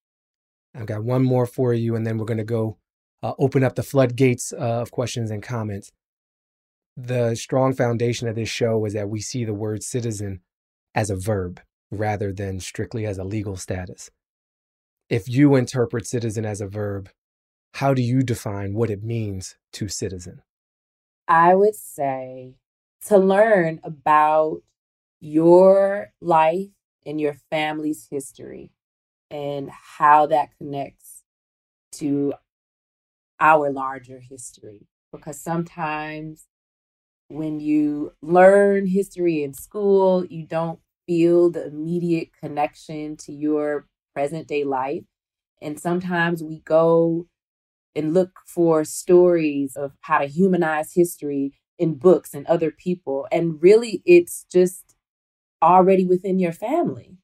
[0.76, 2.78] i've got one more for you and then we're going to go
[3.22, 5.92] uh, open up the floodgates uh, of questions and comments
[6.96, 10.42] the strong foundation of this show is that we see the word citizen
[10.94, 11.60] as a verb
[11.90, 14.12] rather than strictly as a legal status.
[15.10, 17.10] If you interpret citizen as a verb,
[17.76, 20.42] how do you define what it means to citizen?
[21.28, 22.56] I would say
[23.08, 24.62] to learn about
[25.20, 26.70] your life
[27.06, 28.72] and your family's history
[29.32, 31.24] and how that connects
[31.94, 32.34] to
[33.40, 34.88] our larger history.
[35.12, 36.48] Because sometimes
[37.30, 44.48] when you learn history in school, you don't feel the immediate connection to your present
[44.48, 45.04] day life.
[45.62, 47.28] And sometimes we go
[47.96, 53.28] and look for stories of how to humanize history in books and other people.
[53.32, 54.96] And really, it's just
[55.62, 57.18] already within your family.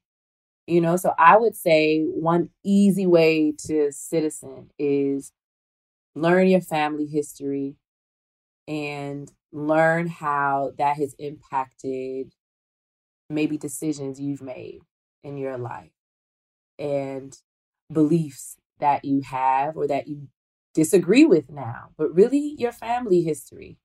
[0.66, 5.32] You know, so I would say one easy way to citizen is
[6.14, 7.76] learn your family history
[8.68, 12.32] and learn how that has impacted
[13.28, 14.80] maybe decisions you've made
[15.22, 15.90] in your life
[16.78, 17.36] and
[17.92, 20.28] beliefs that you have or that you
[20.74, 23.78] disagree with now, but really your family history.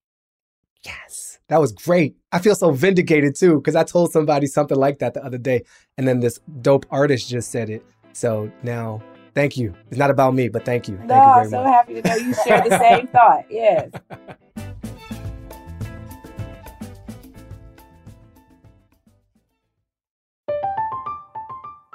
[0.86, 2.16] Yes, that was great.
[2.32, 5.64] I feel so vindicated too because I told somebody something like that the other day,
[5.98, 7.84] and then this dope artist just said it.
[8.14, 9.02] So now,
[9.34, 9.74] thank you.
[9.90, 10.98] It's not about me, but thank you.
[10.98, 11.74] Thank no, you I'm so much.
[11.74, 13.46] happy to know you share the same thought.
[13.50, 13.92] Yes.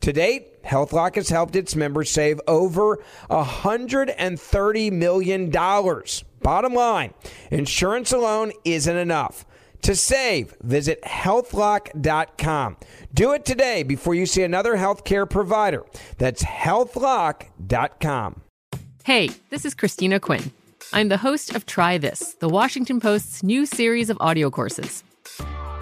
[0.00, 5.50] To date, HealthLock has helped its members save over $130 million.
[5.50, 7.14] Bottom line,
[7.50, 9.46] insurance alone isn't enough.
[9.82, 12.76] To save, visit healthlock.com.
[13.12, 15.84] Do it today before you see another healthcare provider.
[16.16, 18.40] That's healthlock.com.
[19.04, 20.52] Hey, this is Christina Quinn.
[20.94, 25.04] I'm the host of Try This, the Washington Post's new series of audio courses.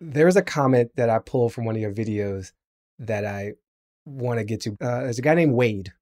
[0.00, 2.52] There's a comment that I pulled from one of your videos
[2.98, 3.52] that I
[4.04, 4.76] want to get to.
[4.80, 5.92] Uh, there's a guy named Wade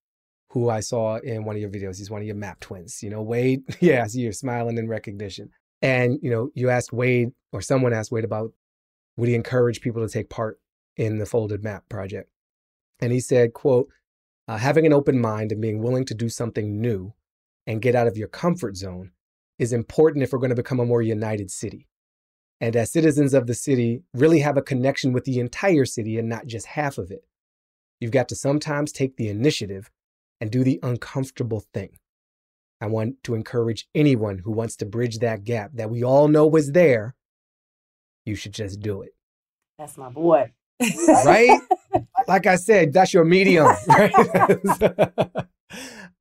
[0.51, 1.99] who I saw in one of your videos.
[1.99, 3.03] He's one of your map twins.
[3.03, 5.51] You know, Wade, yeah, I see you're smiling in recognition.
[5.81, 8.53] And, you know, you asked Wade, or someone asked Wade about
[9.17, 10.59] would he encourage people to take part
[10.97, 12.31] in the Folded Map project.
[13.01, 13.89] And he said, quote,
[14.49, 17.15] uh, having an open mind and being willing to do something new
[17.67, 19.13] and get out of your comfort zone
[19.59, 21.89] is important if we're going to become a more united city.
[22.63, 26.29] And as citizens of the city, really have a connection with the entire city and
[26.29, 27.25] not just half of it.
[28.01, 29.91] You've got to sometimes take the initiative
[30.41, 31.99] and do the uncomfortable thing.
[32.81, 36.47] I want to encourage anyone who wants to bridge that gap that we all know
[36.47, 37.17] was there.
[38.25, 39.15] You should just do it.
[39.77, 40.53] That's my boy.
[41.25, 41.61] right?
[42.29, 44.13] Like I said, that's your medium, right?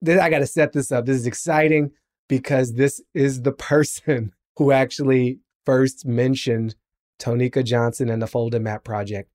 [0.08, 1.06] I got to set this up.
[1.06, 1.92] This is exciting
[2.28, 6.76] because this is the person who actually first mentioned
[7.20, 9.30] Tonika Johnson and the Folded Map Project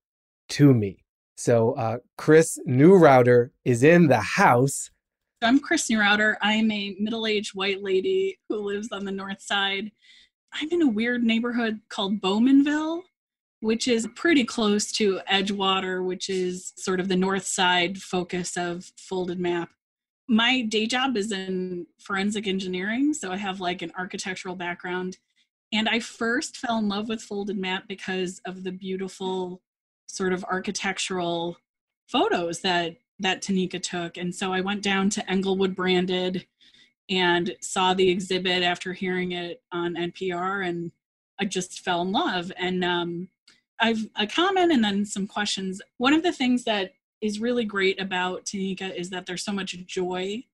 [0.50, 1.04] to me.
[1.36, 4.90] So uh, Chris Neurouter is in the house.
[5.42, 6.36] I'm Chris Neurouter.
[6.40, 9.92] I'm a middle-aged white lady who lives on the north side.
[10.54, 13.02] I'm in a weird neighborhood called Bowmanville,
[13.60, 18.90] which is pretty close to Edgewater, which is sort of the north side focus of
[18.96, 19.68] Folded Map.
[20.28, 25.18] My day job is in forensic engineering, so I have like an architectural background.
[25.72, 29.60] And I first fell in love with Folded Map because of the beautiful
[30.06, 31.58] sort of architectural
[32.06, 34.16] photos that that Tonika took.
[34.16, 36.46] And so I went down to Englewood Branded
[37.08, 40.92] and saw the exhibit after hearing it on NPR and
[41.38, 42.52] I just fell in love.
[42.56, 43.28] And um,
[43.80, 45.80] I've a comment and then some questions.
[45.98, 49.76] One of the things that is really great about Tonika is that there's so much
[49.86, 50.44] joy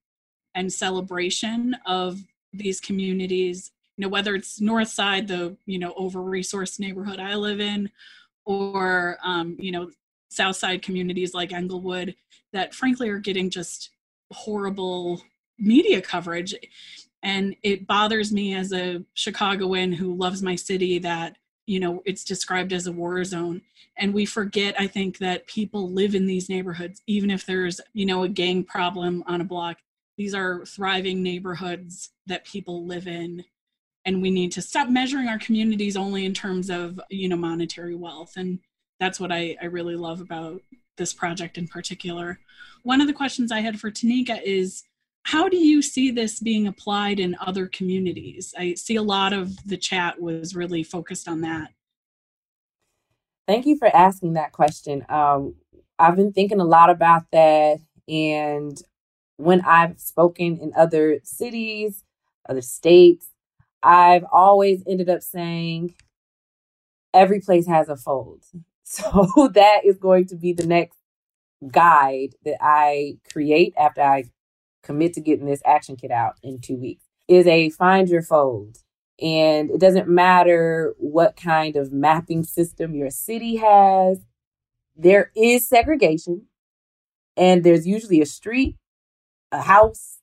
[0.55, 3.71] and celebration of these communities.
[3.97, 7.91] You know, whether it's North Side, the you know over-resourced neighborhood I live in,
[8.45, 9.89] or um, you know
[10.29, 12.15] South Side communities like Englewood,
[12.53, 13.89] that frankly are getting just
[14.31, 15.21] horrible
[15.59, 16.55] media coverage.
[17.21, 22.23] And it bothers me as a Chicagoan who loves my city that you know it's
[22.23, 23.61] described as a war zone.
[23.95, 28.07] And we forget i think that people live in these neighborhoods even if there's you
[28.07, 29.77] know a gang problem on a block.
[30.17, 33.45] These are thriving neighborhoods that people live in
[34.05, 37.95] and we need to stop measuring our communities only in terms of you know monetary
[37.95, 38.59] wealth and
[38.99, 40.61] that's what i, I really love about
[40.97, 42.39] this project in particular
[42.83, 44.83] one of the questions i had for Tonika is
[45.23, 48.53] how do you see this being applied in other communities?
[48.57, 51.69] I see a lot of the chat was really focused on that.
[53.47, 55.05] Thank you for asking that question.
[55.09, 55.55] Um,
[55.97, 57.79] I've been thinking a lot about that.
[58.07, 58.81] And
[59.37, 62.03] when I've spoken in other cities,
[62.47, 63.27] other states,
[63.83, 65.95] I've always ended up saying
[67.13, 68.43] every place has a fold.
[68.85, 70.97] So that is going to be the next
[71.71, 74.25] guide that I create after I
[74.83, 78.79] commit to getting this action kit out in two weeks, is a find your fold.
[79.21, 84.19] And it doesn't matter what kind of mapping system your city has,
[84.95, 86.47] there is segregation.
[87.37, 88.75] And there's usually a street,
[89.51, 90.19] a house,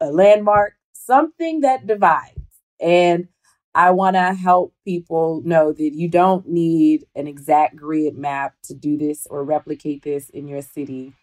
[0.00, 2.47] a landmark, something that divides.
[2.80, 3.28] And
[3.74, 8.74] I want to help people know that you don't need an exact grid map to
[8.74, 11.14] do this or replicate this in your city.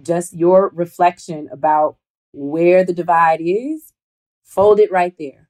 [0.00, 1.96] Just your reflection about
[2.32, 3.92] where the divide is,
[4.44, 5.48] fold it right there.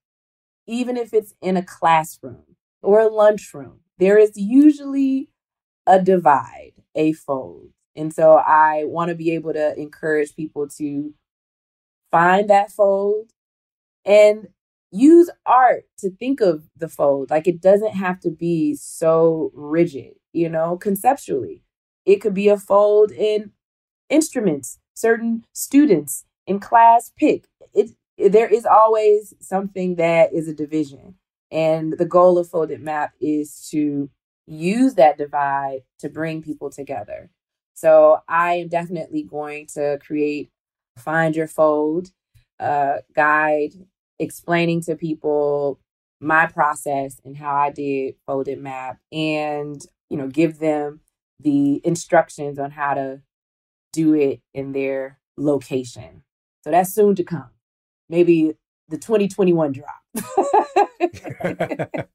[0.66, 5.28] Even if it's in a classroom or a lunchroom, there is usually
[5.86, 7.70] a divide, a fold.
[7.96, 11.12] And so I want to be able to encourage people to
[12.10, 13.30] find that fold
[14.04, 14.48] and
[14.90, 17.30] use art to think of the fold.
[17.30, 21.62] Like it doesn't have to be so rigid, you know, conceptually.
[22.06, 23.52] It could be a fold in
[24.08, 27.46] instruments, certain students in class pick.
[27.74, 31.14] It, there is always something that is a division.
[31.50, 34.10] And the goal of Folded Map is to
[34.46, 37.30] use that divide to bring people together.
[37.74, 40.50] So I am definitely going to create
[40.98, 42.10] Find Your Fold
[42.58, 43.72] uh, guide
[44.20, 45.80] explaining to people
[46.20, 51.00] my process and how I did Folded Map and, you know, give them
[51.40, 53.22] the instructions on how to
[53.92, 56.22] do it in their location.
[56.62, 57.50] So that's soon to come.
[58.08, 58.52] Maybe
[58.88, 59.88] the 2021 drop.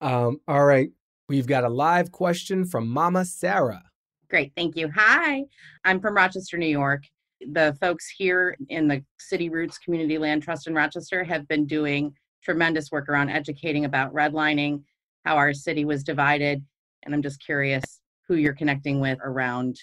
[0.00, 0.90] um, all right.
[1.28, 3.82] We've got a live question from Mama Sarah.
[4.30, 4.52] Great.
[4.56, 4.90] Thank you.
[4.94, 5.44] Hi.
[5.84, 7.04] I'm from Rochester, New York.
[7.40, 12.14] The folks here in the City Roots Community Land Trust in Rochester have been doing
[12.42, 14.82] tremendous work around educating about redlining,
[15.24, 16.64] how our city was divided.
[17.02, 19.76] And I'm just curious who you're connecting with around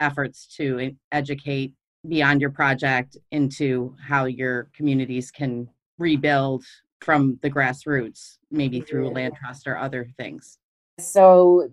[0.00, 1.72] efforts to educate
[2.06, 6.64] beyond your project into how your communities can rebuild
[7.00, 10.58] from the grassroots, maybe through a land trust or other things?
[11.00, 11.68] So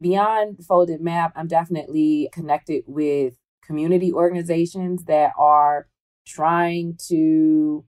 [0.00, 3.34] beyond Folded Map, I'm definitely connected with
[3.64, 5.88] community organizations that are
[6.26, 7.84] trying to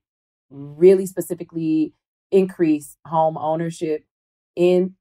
[0.51, 1.95] really specifically
[2.31, 4.05] increase home ownership
[4.57, 4.95] in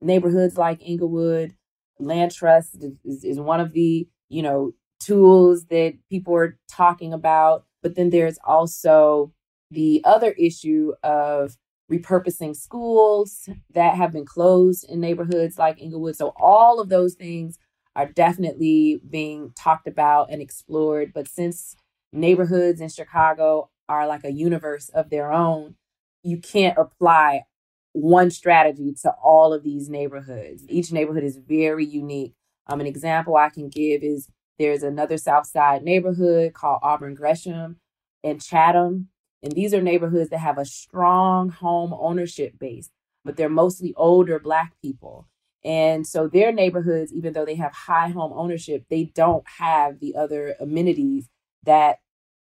[0.00, 1.54] neighborhoods like Englewood.
[1.98, 7.64] Land trust is, is one of the, you know, tools that people are talking about.
[7.82, 9.32] But then there's also
[9.70, 11.56] the other issue of
[11.90, 16.16] repurposing schools that have been closed in neighborhoods like Englewood.
[16.16, 17.58] So all of those things
[17.96, 21.12] are definitely being talked about and explored.
[21.14, 21.76] But since
[22.12, 25.76] neighborhoods in Chicago are like a universe of their own,
[26.22, 27.44] you can't apply
[27.92, 30.64] one strategy to all of these neighborhoods.
[30.68, 32.34] Each neighborhood is very unique.
[32.66, 34.28] Um, an example I can give is
[34.58, 37.76] there's another South Side neighborhood called Auburn Gresham
[38.22, 39.08] and Chatham.
[39.42, 42.90] And these are neighborhoods that have a strong home ownership base,
[43.24, 45.26] but they're mostly older Black people.
[45.66, 50.14] And so their neighborhoods, even though they have high home ownership, they don't have the
[50.14, 51.28] other amenities
[51.64, 51.98] that,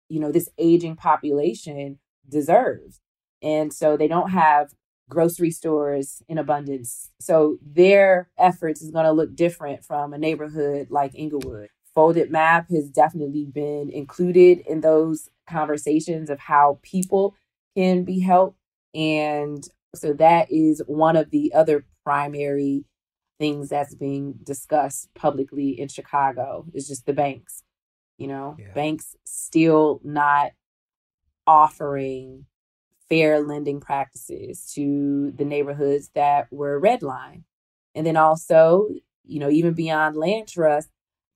[0.08, 2.98] you know, this aging population deserves.
[3.40, 4.74] And so they don't have
[5.08, 7.10] grocery stores in abundance.
[7.20, 11.68] So their efforts is going to look different from a neighborhood like Englewood.
[11.94, 17.36] Folded Map has definitely been included in those conversations of how people
[17.76, 18.58] can be helped.
[18.94, 19.62] And
[19.94, 22.84] so that is one of the other primary
[23.43, 27.64] things that's being discussed publicly in Chicago is just the banks.
[28.16, 28.72] You know, yeah.
[28.72, 30.53] banks still not
[31.45, 32.47] offering
[33.09, 37.43] fair lending practices to the neighborhoods that were redlined.
[37.97, 38.88] And then also,
[39.24, 40.88] you know, even beyond land trust,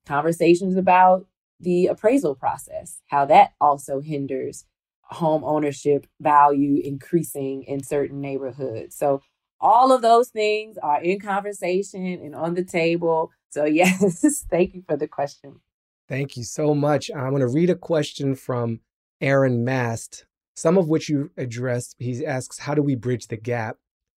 [0.07, 1.27] conversations about
[1.59, 4.65] the appraisal process, how that also hinders
[5.03, 8.97] home ownership value increasing in certain neighborhoods.
[8.97, 9.23] So
[9.61, 13.31] all of those things are in conversation and on the table.
[13.51, 15.61] So yes, thank you for the question.
[16.09, 17.11] Thank you so much.
[17.15, 18.81] I'm going to read a question from
[19.21, 21.97] Aaron Mast, some of which you addressed.
[21.99, 23.79] He asks, How do we bridge the gap,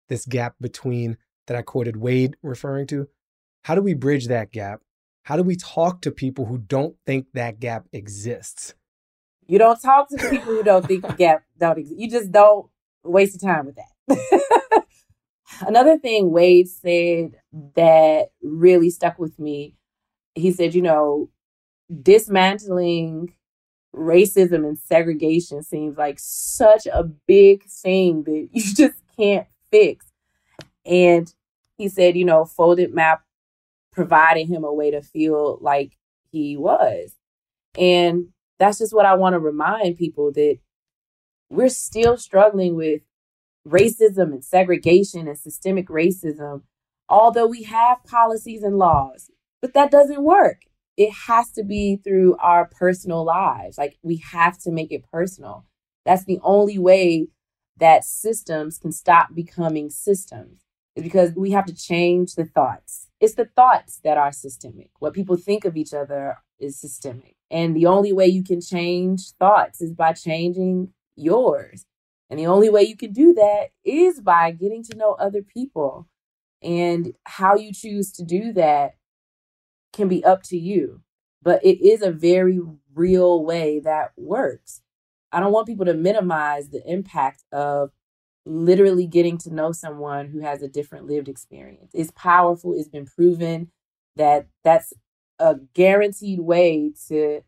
[0.09, 3.07] this gap between that I quoted Wade referring to?
[3.63, 4.81] How do we bridge that gap
[5.27, 8.73] how do we talk to people who don't think that gap exists?
[9.45, 11.99] You don't talk to people who don't think the gap don't exist.
[11.99, 12.69] You just don't
[13.03, 14.61] waste your time with that.
[15.61, 17.35] Another thing Wade said
[17.75, 19.75] that really stuck with me,
[20.35, 21.29] he said, you know,
[22.01, 23.33] dismantling
[23.95, 30.05] racism and segregation seems like such a big thing that you just can't fix.
[30.85, 31.33] And
[31.77, 33.23] he said, you know, folded map
[33.91, 35.97] provided him a way to feel like
[36.31, 37.15] he was.
[37.77, 38.27] And
[38.59, 40.59] that's just what I want to remind people that
[41.49, 43.01] we're still struggling with
[43.67, 46.63] racism and segregation and systemic racism,
[47.09, 49.29] although we have policies and laws,
[49.61, 50.61] but that doesn't work.
[50.97, 53.77] It has to be through our personal lives.
[53.77, 55.65] Like we have to make it personal.
[56.05, 57.27] That's the only way
[57.77, 60.63] that systems can stop becoming systems,
[60.95, 64.91] is because we have to change the thoughts it's the thoughts that are systemic.
[64.99, 67.35] What people think of each other is systemic.
[67.49, 71.85] And the only way you can change thoughts is by changing yours.
[72.29, 76.07] And the only way you can do that is by getting to know other people.
[76.61, 78.95] And how you choose to do that
[79.93, 81.01] can be up to you.
[81.41, 82.59] But it is a very
[82.93, 84.81] real way that works.
[85.31, 87.91] I don't want people to minimize the impact of
[88.45, 91.91] literally getting to know someone who has a different lived experience.
[91.93, 92.73] It's powerful.
[92.73, 93.71] It's been proven
[94.15, 94.93] that that's
[95.39, 97.41] a guaranteed way to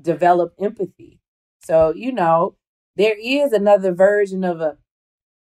[0.00, 1.20] develop empathy.
[1.62, 2.56] So, you know,
[2.98, 4.76] there is another version of a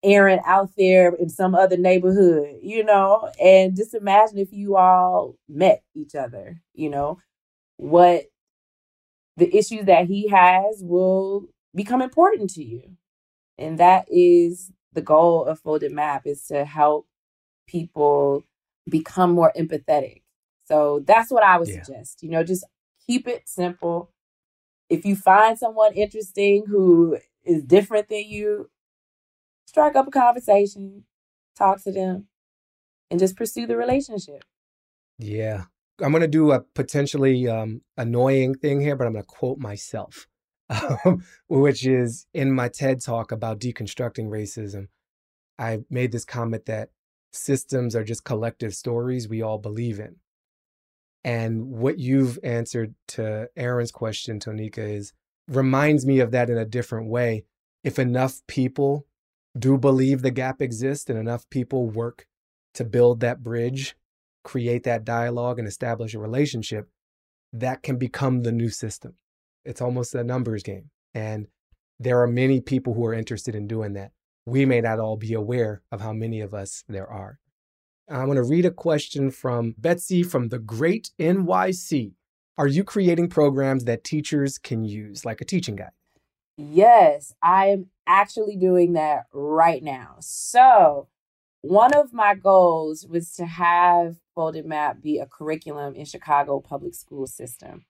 [0.03, 5.35] Aaron out there in some other neighborhood, you know, and just imagine if you all
[5.49, 7.17] met each other, you know,
[7.77, 8.25] what
[9.37, 12.83] the issues that he has will become important to you.
[13.57, 17.07] And that is the goal of Folded Map is to help
[17.67, 18.43] people
[18.87, 20.21] become more empathetic.
[20.65, 21.81] So that's what I would yeah.
[21.83, 22.21] suggest.
[22.21, 22.65] You know, just
[23.07, 24.11] keep it simple.
[24.89, 28.69] If you find someone interesting who is different than you,
[29.65, 31.03] strike up a conversation,
[31.57, 32.27] talk to them,
[33.09, 34.43] and just pursue the relationship.
[35.17, 35.63] Yeah.
[36.01, 39.59] I'm going to do a potentially um, annoying thing here, but I'm going to quote
[39.59, 40.27] myself
[41.05, 44.87] um, which is in my TED talk about deconstructing racism.
[45.59, 46.89] I made this comment that
[47.31, 50.17] systems are just collective stories we all believe in.
[51.23, 55.13] And what you've answered to Aaron's question, Tonika, is
[55.47, 57.45] reminds me of that in a different way.
[57.83, 59.05] If enough people
[59.57, 62.27] do believe the gap exists and enough people work
[62.73, 63.95] to build that bridge,
[64.43, 66.89] create that dialogue and establish a relationship,
[67.53, 69.15] that can become the new system.
[69.63, 70.89] It's almost a numbers game.
[71.13, 71.47] And
[71.99, 74.11] there are many people who are interested in doing that.
[74.45, 77.39] We may not all be aware of how many of us there are.
[78.09, 82.11] I'm going to read a question from Betsy from the Great NYC.
[82.57, 85.91] Are you creating programs that teachers can use, like a teaching guide?
[86.57, 90.15] Yes, I am actually doing that right now.
[90.21, 91.09] So,
[91.61, 96.95] one of my goals was to have Folded Map be a curriculum in Chicago public
[96.95, 97.85] school system.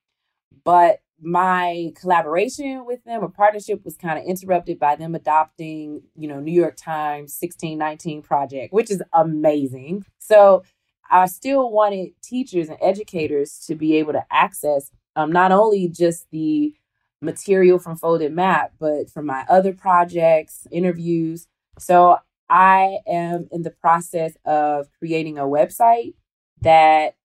[0.64, 6.28] But my collaboration with them or partnership was kind of interrupted by them adopting, you
[6.28, 10.06] know, New York Times 1619 project, which is amazing.
[10.18, 10.64] So
[11.10, 16.30] I still wanted teachers and educators to be able to access um, not only just
[16.32, 16.74] the
[17.22, 21.48] material from Folded Map, but from my other projects, interviews.
[21.80, 22.18] So
[22.50, 26.14] I am in the process of creating a website
[26.62, 27.16] that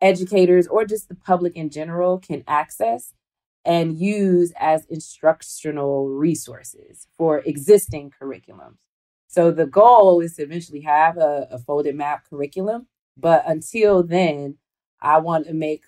[0.00, 3.14] educators or just the public in general can access
[3.64, 8.78] and use as instructional resources for existing curriculums.
[9.28, 12.86] So the goal is to eventually have a, a folded map curriculum.
[13.16, 14.56] But until then,
[15.00, 15.84] I want to make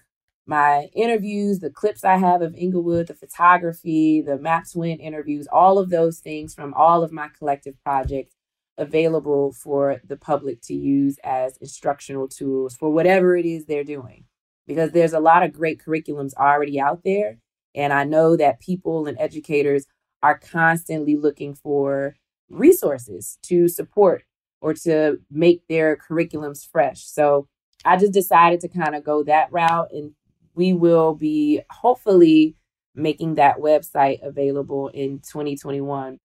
[0.47, 5.79] my interviews, the clips I have of Englewood, the photography, the Map Twin interviews, all
[5.79, 8.35] of those things from all of my collective projects
[8.79, 14.25] available for the public to use as instructional tools for whatever it is they're doing.
[14.67, 17.39] Because there's a lot of great curriculums already out there.
[17.75, 19.87] And I know that people and educators
[20.23, 22.17] are constantly looking for
[22.49, 24.25] resources to support
[24.63, 27.05] or to make their curriculums fresh.
[27.05, 27.49] So
[27.85, 30.13] I just decided to kind of go that route and
[30.55, 32.57] we will be hopefully
[32.95, 36.19] making that website available in 2021.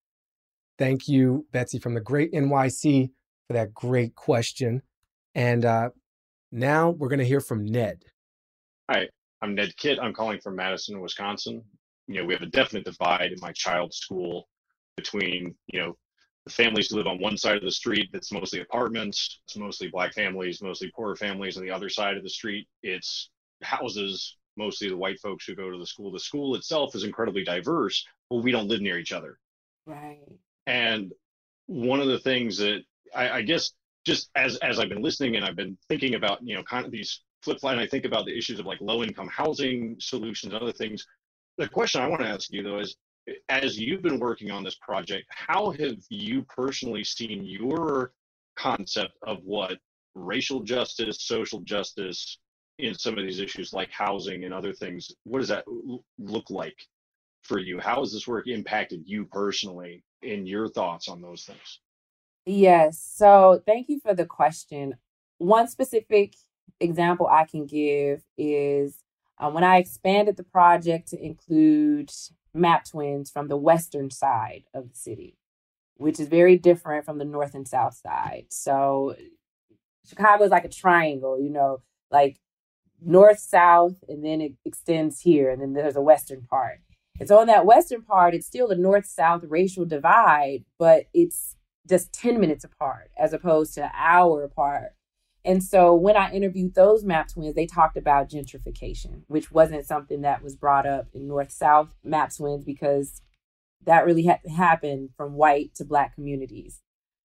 [0.77, 3.09] Thank you, Betsy from the Great NYC,
[3.47, 4.83] for that great question.
[5.33, 5.89] And uh,
[6.51, 8.03] now we're going to hear from Ned.
[8.91, 9.07] Hi,
[9.41, 9.97] I'm Ned Kitt.
[9.99, 11.63] I'm calling from Madison, Wisconsin.
[12.07, 14.47] You know, we have a definite divide in my child's school
[14.95, 15.97] between, you know,
[16.47, 19.89] the families who live on one side of the street that's mostly apartments, it's mostly
[19.89, 21.57] black families, mostly poorer families.
[21.57, 23.29] On the other side of the street, it's
[23.61, 26.11] houses, mostly the white folks who go to the school.
[26.11, 29.39] The school itself is incredibly diverse, but we don't live near each other.
[29.85, 30.19] Right.
[30.65, 31.11] And
[31.65, 32.81] one of the things that
[33.13, 33.71] I, I guess
[34.05, 36.91] just as as I've been listening and I've been thinking about, you know, kind of
[36.91, 40.53] these flip side, and I think about the issues of like low income housing solutions
[40.53, 41.05] and other things.
[41.57, 42.95] The question I want to ask you though is
[43.49, 48.13] as you've been working on this project, how have you personally seen your
[48.55, 49.77] concept of what
[50.15, 52.39] racial justice, social justice
[52.79, 55.65] in some of these issues like housing and other things, what does that
[56.17, 56.77] look like
[57.43, 57.79] for you?
[57.79, 61.79] How has this work impacted you personally in your thoughts on those things?
[62.45, 62.99] Yes.
[62.99, 64.95] So thank you for the question.
[65.37, 66.35] One specific
[66.79, 68.99] example I can give is
[69.39, 72.11] uh, when I expanded the project to include
[72.57, 75.37] map twins from the western side of the city,
[75.95, 78.45] which is very different from the north and south side.
[78.49, 79.15] So
[80.07, 81.81] Chicago is like a triangle, you know,
[82.11, 82.37] like
[83.01, 86.79] north, south, and then it extends here, and then there's a western part.
[87.19, 91.55] And so on that western part, it's still a north south racial divide, but it's
[91.89, 94.93] just 10 minutes apart as opposed to an hour apart.
[95.47, 100.21] And so when I interviewed those map twins, they talked about gentrification, which wasn't something
[100.21, 103.21] that was brought up in north south map twins because
[103.85, 104.81] that really had
[105.15, 106.81] from white to black communities.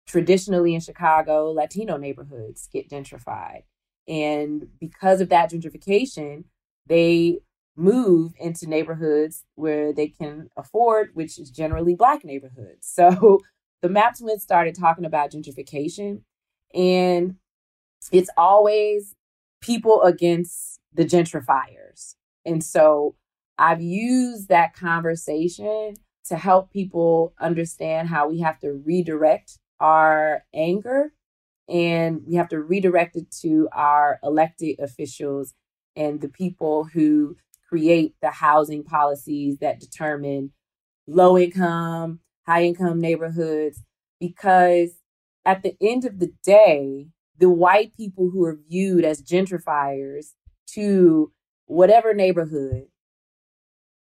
[0.06, 3.64] Traditionally in Chicago, Latino neighborhoods get gentrified.
[4.08, 6.44] And because of that gentrification,
[6.86, 7.40] they
[7.76, 12.88] move into neighborhoods where they can afford, which is generally black neighborhoods.
[12.94, 13.40] So
[13.82, 16.22] the Map Twins started talking about gentrification,
[16.72, 17.38] and
[18.12, 19.16] it's always
[19.62, 22.16] people against the gentrifiers.
[22.46, 23.16] And so
[23.58, 25.96] I've used that conversation
[26.26, 31.14] to help people understand how we have to redirect our anger
[31.68, 35.54] and we have to redirect it to our elected officials
[35.96, 37.38] and the people who
[37.68, 40.52] create the housing policies that determine
[41.08, 43.82] low income, high income neighborhoods.
[44.20, 44.92] Because
[45.46, 50.34] at the end of the day, the white people who are viewed as gentrifiers
[50.68, 51.32] to
[51.66, 52.88] whatever neighborhood,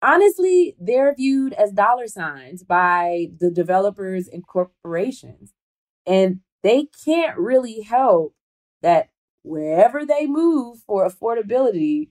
[0.01, 5.53] honestly, they're viewed as dollar signs by the developers and corporations.
[6.05, 8.36] And they can't really help
[8.82, 9.09] that
[9.43, 12.09] wherever they move for affordability,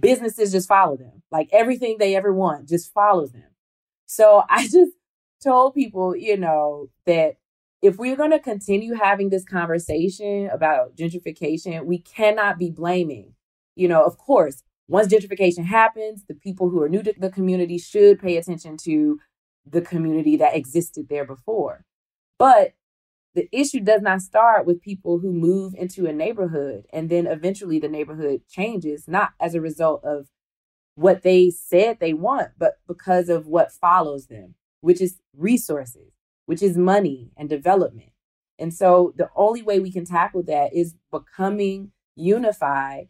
[0.00, 1.22] businesses just follow them.
[1.30, 3.50] Like everything they ever want just follows them.
[4.06, 4.92] So I just
[5.42, 7.36] told people, you know, that
[7.82, 13.34] if we're going to continue having this conversation about gentrification, we cannot be blaming.
[13.74, 17.78] You know, of course, once gentrification happens, the people who are new to the community
[17.78, 19.18] should pay attention to
[19.64, 21.84] the community that existed there before.
[22.38, 22.74] But
[23.34, 27.78] the issue does not start with people who move into a neighborhood and then eventually
[27.78, 30.26] the neighborhood changes, not as a result of
[30.96, 36.12] what they said they want, but because of what follows them, which is resources,
[36.50, 38.10] which is money and development.
[38.58, 43.06] And so the only way we can tackle that is becoming unified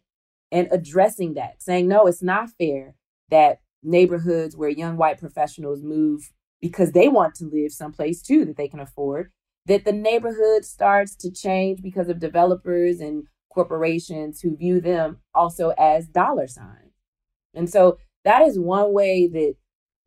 [0.51, 2.93] and addressing that, saying, no, it's not fair
[3.31, 6.29] that neighborhoods where young white professionals move
[6.61, 9.31] because they want to live someplace too that they can afford,
[9.65, 15.73] that the neighborhood starts to change because of developers and corporations who view them also
[15.79, 16.93] as dollar signs.
[17.55, 19.55] And so that is one way that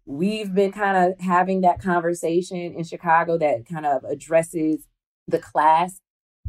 [0.06, 4.86] we've been kind of having that conversation in Chicago that kind of addresses
[5.26, 6.00] the class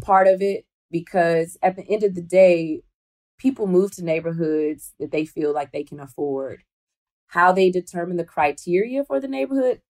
[0.02, 2.82] part of it because at the end of the day
[3.38, 6.64] people move to neighborhoods that they feel like they can afford.
[7.28, 9.82] How they determine the criteria for the neighborhood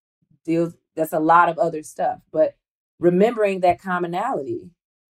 [0.45, 2.55] deals that's a lot of other stuff but
[2.99, 4.69] remembering that commonality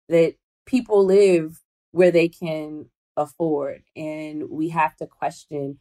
[0.07, 0.35] that
[0.65, 1.59] people live
[1.91, 2.85] where they can
[3.17, 5.79] afford and we have to question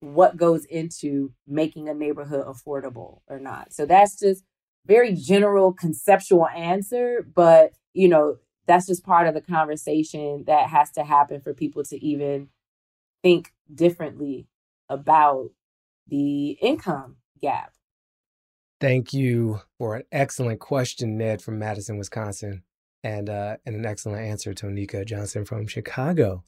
[0.00, 4.44] what goes into making a neighborhood affordable or not so that's just
[4.86, 8.36] very general conceptual answer but you know
[8.66, 12.48] that's just part of the conversation that has to happen for people to even
[13.22, 14.46] think differently
[14.88, 15.50] about
[16.06, 17.72] the income gap
[18.80, 22.62] Thank you for an excellent question, Ned from Madison, Wisconsin,
[23.02, 26.44] and uh, and an excellent answer, Tonika Johnson from Chicago.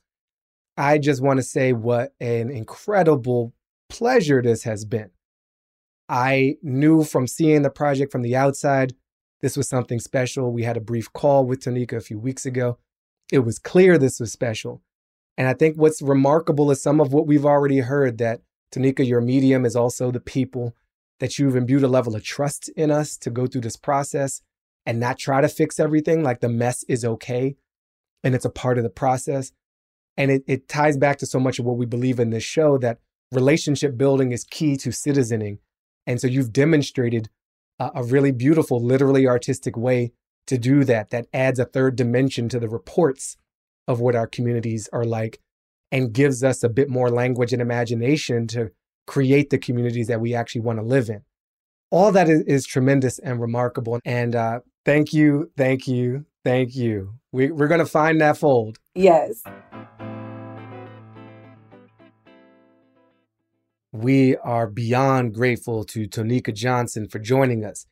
[0.77, 3.53] I just want to say what an incredible
[3.89, 5.11] pleasure this has been.
[6.09, 8.95] I knew from seeing the project from the outside,
[9.43, 10.53] this was something special.
[10.53, 12.79] We had a brief call with Tonika a few weeks ago.
[13.33, 14.83] It was clear this was special.
[15.39, 18.43] And I think what's remarkable is some of what we've already heard that
[18.73, 20.75] Tonika, your medium is also the people
[21.18, 24.43] that you've imbued a level of trust in us to go through this process
[24.87, 26.23] and not try to fix everything.
[26.23, 27.57] Like the mess is okay
[28.23, 29.53] and it's a part of the process.
[30.21, 32.77] And it, it ties back to so much of what we believe in this show
[32.77, 32.99] that
[33.33, 35.61] relationship building is key to citizening.
[36.07, 37.31] And so you've demonstrated
[37.79, 40.12] a, a really beautiful, literally artistic way
[40.47, 43.39] to do that, that adds a third dimension to the reports
[43.89, 45.41] of what our communities are like
[45.91, 48.73] and gives us a bit more language and imagination to
[49.07, 51.23] create the communities that we actually want to live in.
[51.91, 53.99] All that is, is tremendous and remarkable.
[54.05, 57.14] And uh, thank you, thank you, thank you.
[57.32, 58.78] We, we're going to find that fold.
[58.95, 59.43] Yes.
[63.93, 67.86] We are beyond grateful to Tonika Johnson for joining us.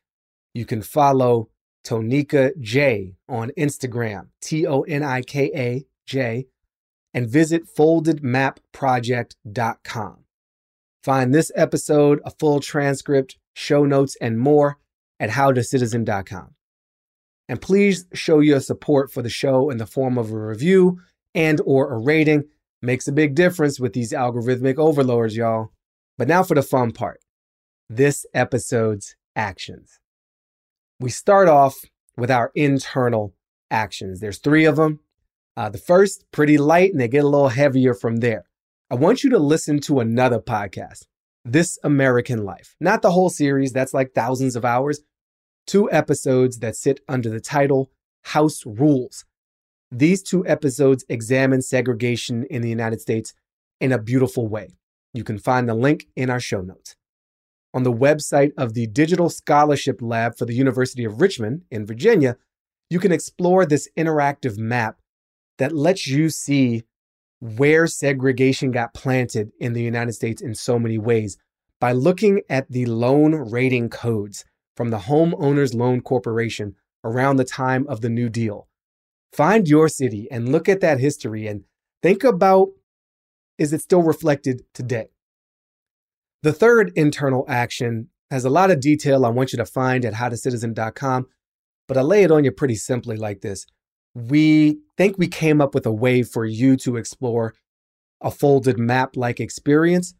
[0.53, 1.49] You can follow
[1.85, 6.47] Tonika J on Instagram, T O N I K A J,
[7.13, 10.17] and visit foldedmapproject.com.
[11.03, 14.77] Find this episode, a full transcript, show notes, and more
[15.19, 16.55] at howtocitizen.com.
[17.49, 20.99] And please show your support for the show in the form of a review
[21.33, 22.43] and or a rating.
[22.81, 25.71] Makes a big difference with these algorithmic overlords, y'all.
[26.17, 27.19] But now for the fun part.
[27.89, 29.99] This episode's actions.
[30.99, 31.75] We start off
[32.15, 33.33] with our internal
[33.71, 34.19] actions.
[34.19, 34.99] There's three of them.
[35.57, 38.45] Uh, the first, pretty light, and they get a little heavier from there.
[38.91, 41.07] I want you to listen to another podcast,
[41.43, 42.75] This American Life.
[42.79, 45.01] Not the whole series, that's like thousands of hours.
[45.67, 47.91] Two episodes that sit under the title
[48.23, 49.25] House Rules.
[49.91, 53.33] These two episodes examine segregation in the United States
[53.79, 54.69] in a beautiful way.
[55.13, 56.95] You can find the link in our show notes.
[57.73, 62.37] On the website of the Digital Scholarship Lab for the University of Richmond in Virginia,
[62.89, 64.97] you can explore this interactive map
[65.57, 66.83] that lets you see
[67.39, 71.37] where segregation got planted in the United States in so many ways
[71.79, 74.43] by looking at the loan rating codes
[74.79, 76.73] from the Homeowners Loan Corporation
[77.03, 78.69] around the time of the New Deal.
[79.33, 81.65] Find your city and look at that history and
[82.01, 82.69] think about
[83.57, 85.09] is it still reflected today?
[86.43, 90.13] The third internal action has a lot of detail I want you to find at
[90.13, 91.27] howtocitizen.com,
[91.85, 93.65] but I lay it on you pretty simply like this
[94.15, 97.53] we think we came up with a way for you to explore
[98.21, 100.13] a folded map like experience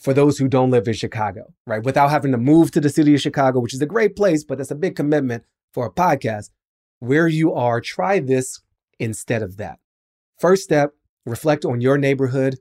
[0.00, 1.84] for those who don't live in Chicago, right?
[1.84, 4.58] Without having to move to the city of Chicago, which is a great place, but
[4.58, 6.50] that's a big commitment for a podcast.
[7.00, 8.60] Where you are, try this
[8.98, 9.78] instead of that.
[10.38, 10.94] First step,
[11.26, 12.58] reflect on your neighborhood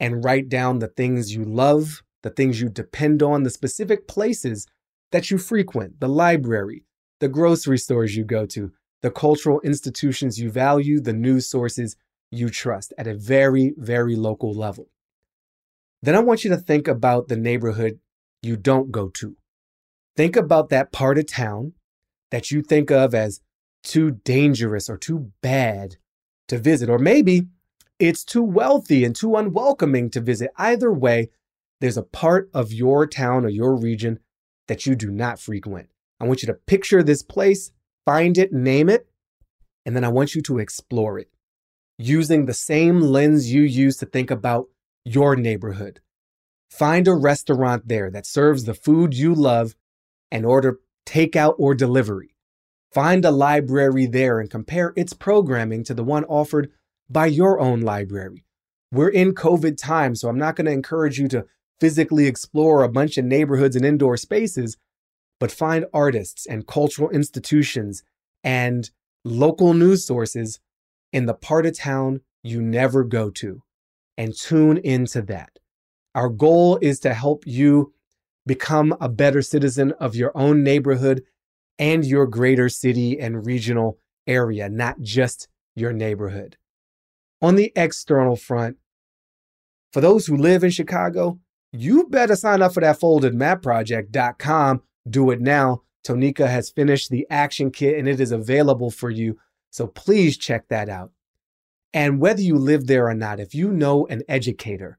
[0.00, 4.66] and write down the things you love, the things you depend on, the specific places
[5.12, 6.84] that you frequent, the library,
[7.20, 8.72] the grocery stores you go to,
[9.02, 11.96] the cultural institutions you value, the news sources
[12.30, 14.88] you trust at a very, very local level.
[16.02, 18.00] Then I want you to think about the neighborhood
[18.42, 19.36] you don't go to.
[20.16, 21.74] Think about that part of town
[22.30, 23.40] that you think of as
[23.84, 25.96] too dangerous or too bad
[26.48, 27.46] to visit, or maybe
[27.98, 30.50] it's too wealthy and too unwelcoming to visit.
[30.56, 31.30] Either way,
[31.80, 34.18] there's a part of your town or your region
[34.68, 35.88] that you do not frequent.
[36.20, 37.72] I want you to picture this place,
[38.04, 39.08] find it, name it,
[39.84, 41.28] and then I want you to explore it
[41.98, 44.68] using the same lens you use to think about
[45.04, 46.00] your neighborhood.
[46.70, 49.74] Find a restaurant there that serves the food you love
[50.30, 52.34] and order takeout or delivery.
[52.92, 56.70] Find a library there and compare its programming to the one offered
[57.10, 58.44] by your own library.
[58.90, 61.46] We're in COVID time, so I'm not going to encourage you to
[61.80, 64.76] physically explore a bunch of neighborhoods and indoor spaces,
[65.40, 68.02] but find artists and cultural institutions
[68.44, 68.90] and
[69.24, 70.60] local news sources
[71.12, 73.62] in the part of town you never go to
[74.16, 75.58] and tune into that.
[76.14, 77.92] Our goal is to help you
[78.46, 81.22] become a better citizen of your own neighborhood
[81.78, 86.56] and your greater city and regional area, not just your neighborhood.
[87.40, 88.76] On the external front,
[89.92, 91.38] for those who live in Chicago,
[91.72, 94.82] you better sign up for that foldedmapproject.com.
[95.08, 95.82] Do it now.
[96.06, 99.38] Tonika has finished the action kit and it is available for you.
[99.70, 101.12] So please check that out.
[101.94, 104.98] And whether you live there or not, if you know an educator,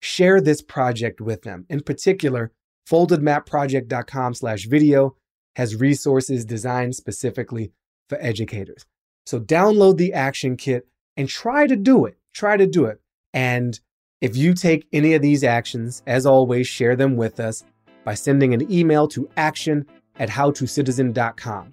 [0.00, 1.66] share this project with them.
[1.68, 2.52] In particular,
[2.88, 5.16] foldedmapproject.com slash video
[5.56, 7.72] has resources designed specifically
[8.08, 8.86] for educators.
[9.26, 10.86] So download the action kit
[11.16, 12.16] and try to do it.
[12.34, 13.00] Try to do it.
[13.34, 13.78] And
[14.20, 17.64] if you take any of these actions, as always, share them with us
[18.04, 19.86] by sending an email to action
[20.16, 21.72] at howtocitizen.com.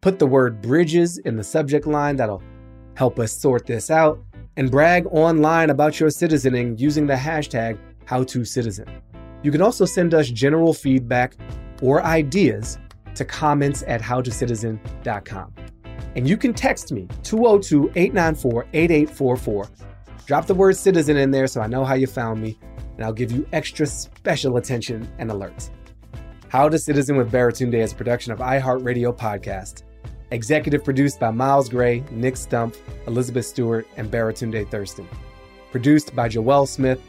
[0.00, 2.42] Put the word bridges in the subject line, that'll
[2.94, 4.22] help us sort this out,
[4.56, 8.88] and brag online about your citizening using the hashtag HowToCitizen.
[9.42, 11.34] You can also send us general feedback
[11.80, 12.78] or ideas
[13.14, 15.54] to comments at howtocitizen.com.
[16.16, 19.68] And you can text me 202 894 8844.
[20.26, 22.58] Drop the word citizen in there so I know how you found me,
[22.96, 25.70] and I'll give you extra special attention and alerts.
[26.48, 29.84] How to Citizen with Baratunde is a production of iHeartRadio Podcast.
[30.32, 32.76] Executive produced by Miles Gray, Nick Stump,
[33.08, 35.08] Elizabeth Stewart, and Baratunde Thurston.
[35.72, 37.00] Produced by Joelle Smith,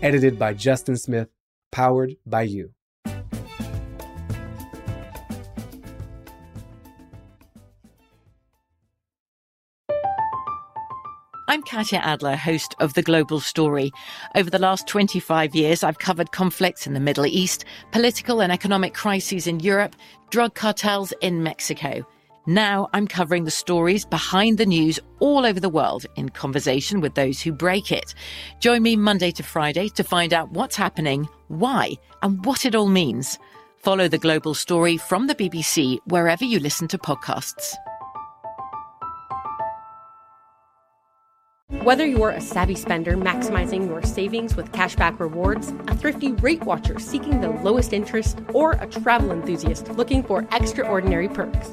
[0.00, 1.28] edited by Justin Smith,
[1.72, 2.70] powered by you.
[11.50, 13.90] I'm Katya Adler, host of The Global Story.
[14.36, 18.94] Over the last 25 years, I've covered conflicts in the Middle East, political and economic
[18.94, 19.96] crises in Europe,
[20.30, 22.06] drug cartels in Mexico.
[22.48, 27.14] Now I'm covering the stories behind the news all over the world in conversation with
[27.14, 28.14] those who break it.
[28.58, 31.92] Join me Monday to Friday to find out what's happening, why,
[32.22, 33.38] and what it all means.
[33.76, 37.74] Follow the global story from the BBC wherever you listen to podcasts.
[41.82, 46.98] Whether you're a savvy spender maximizing your savings with cashback rewards, a thrifty rate watcher
[46.98, 51.72] seeking the lowest interest, or a travel enthusiast looking for extraordinary perks,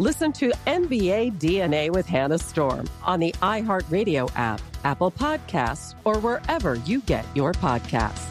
[0.00, 6.74] Listen to NBA DNA with Hannah Storm on the iHeartRadio app, Apple Podcasts, or wherever
[6.74, 8.28] you get your podcasts.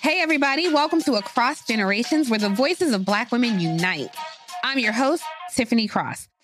[0.00, 4.16] Hey, everybody, welcome to Across Generations, where the voices of Black women unite.
[4.64, 5.22] I'm your host,
[5.54, 6.28] Tiffany Cross.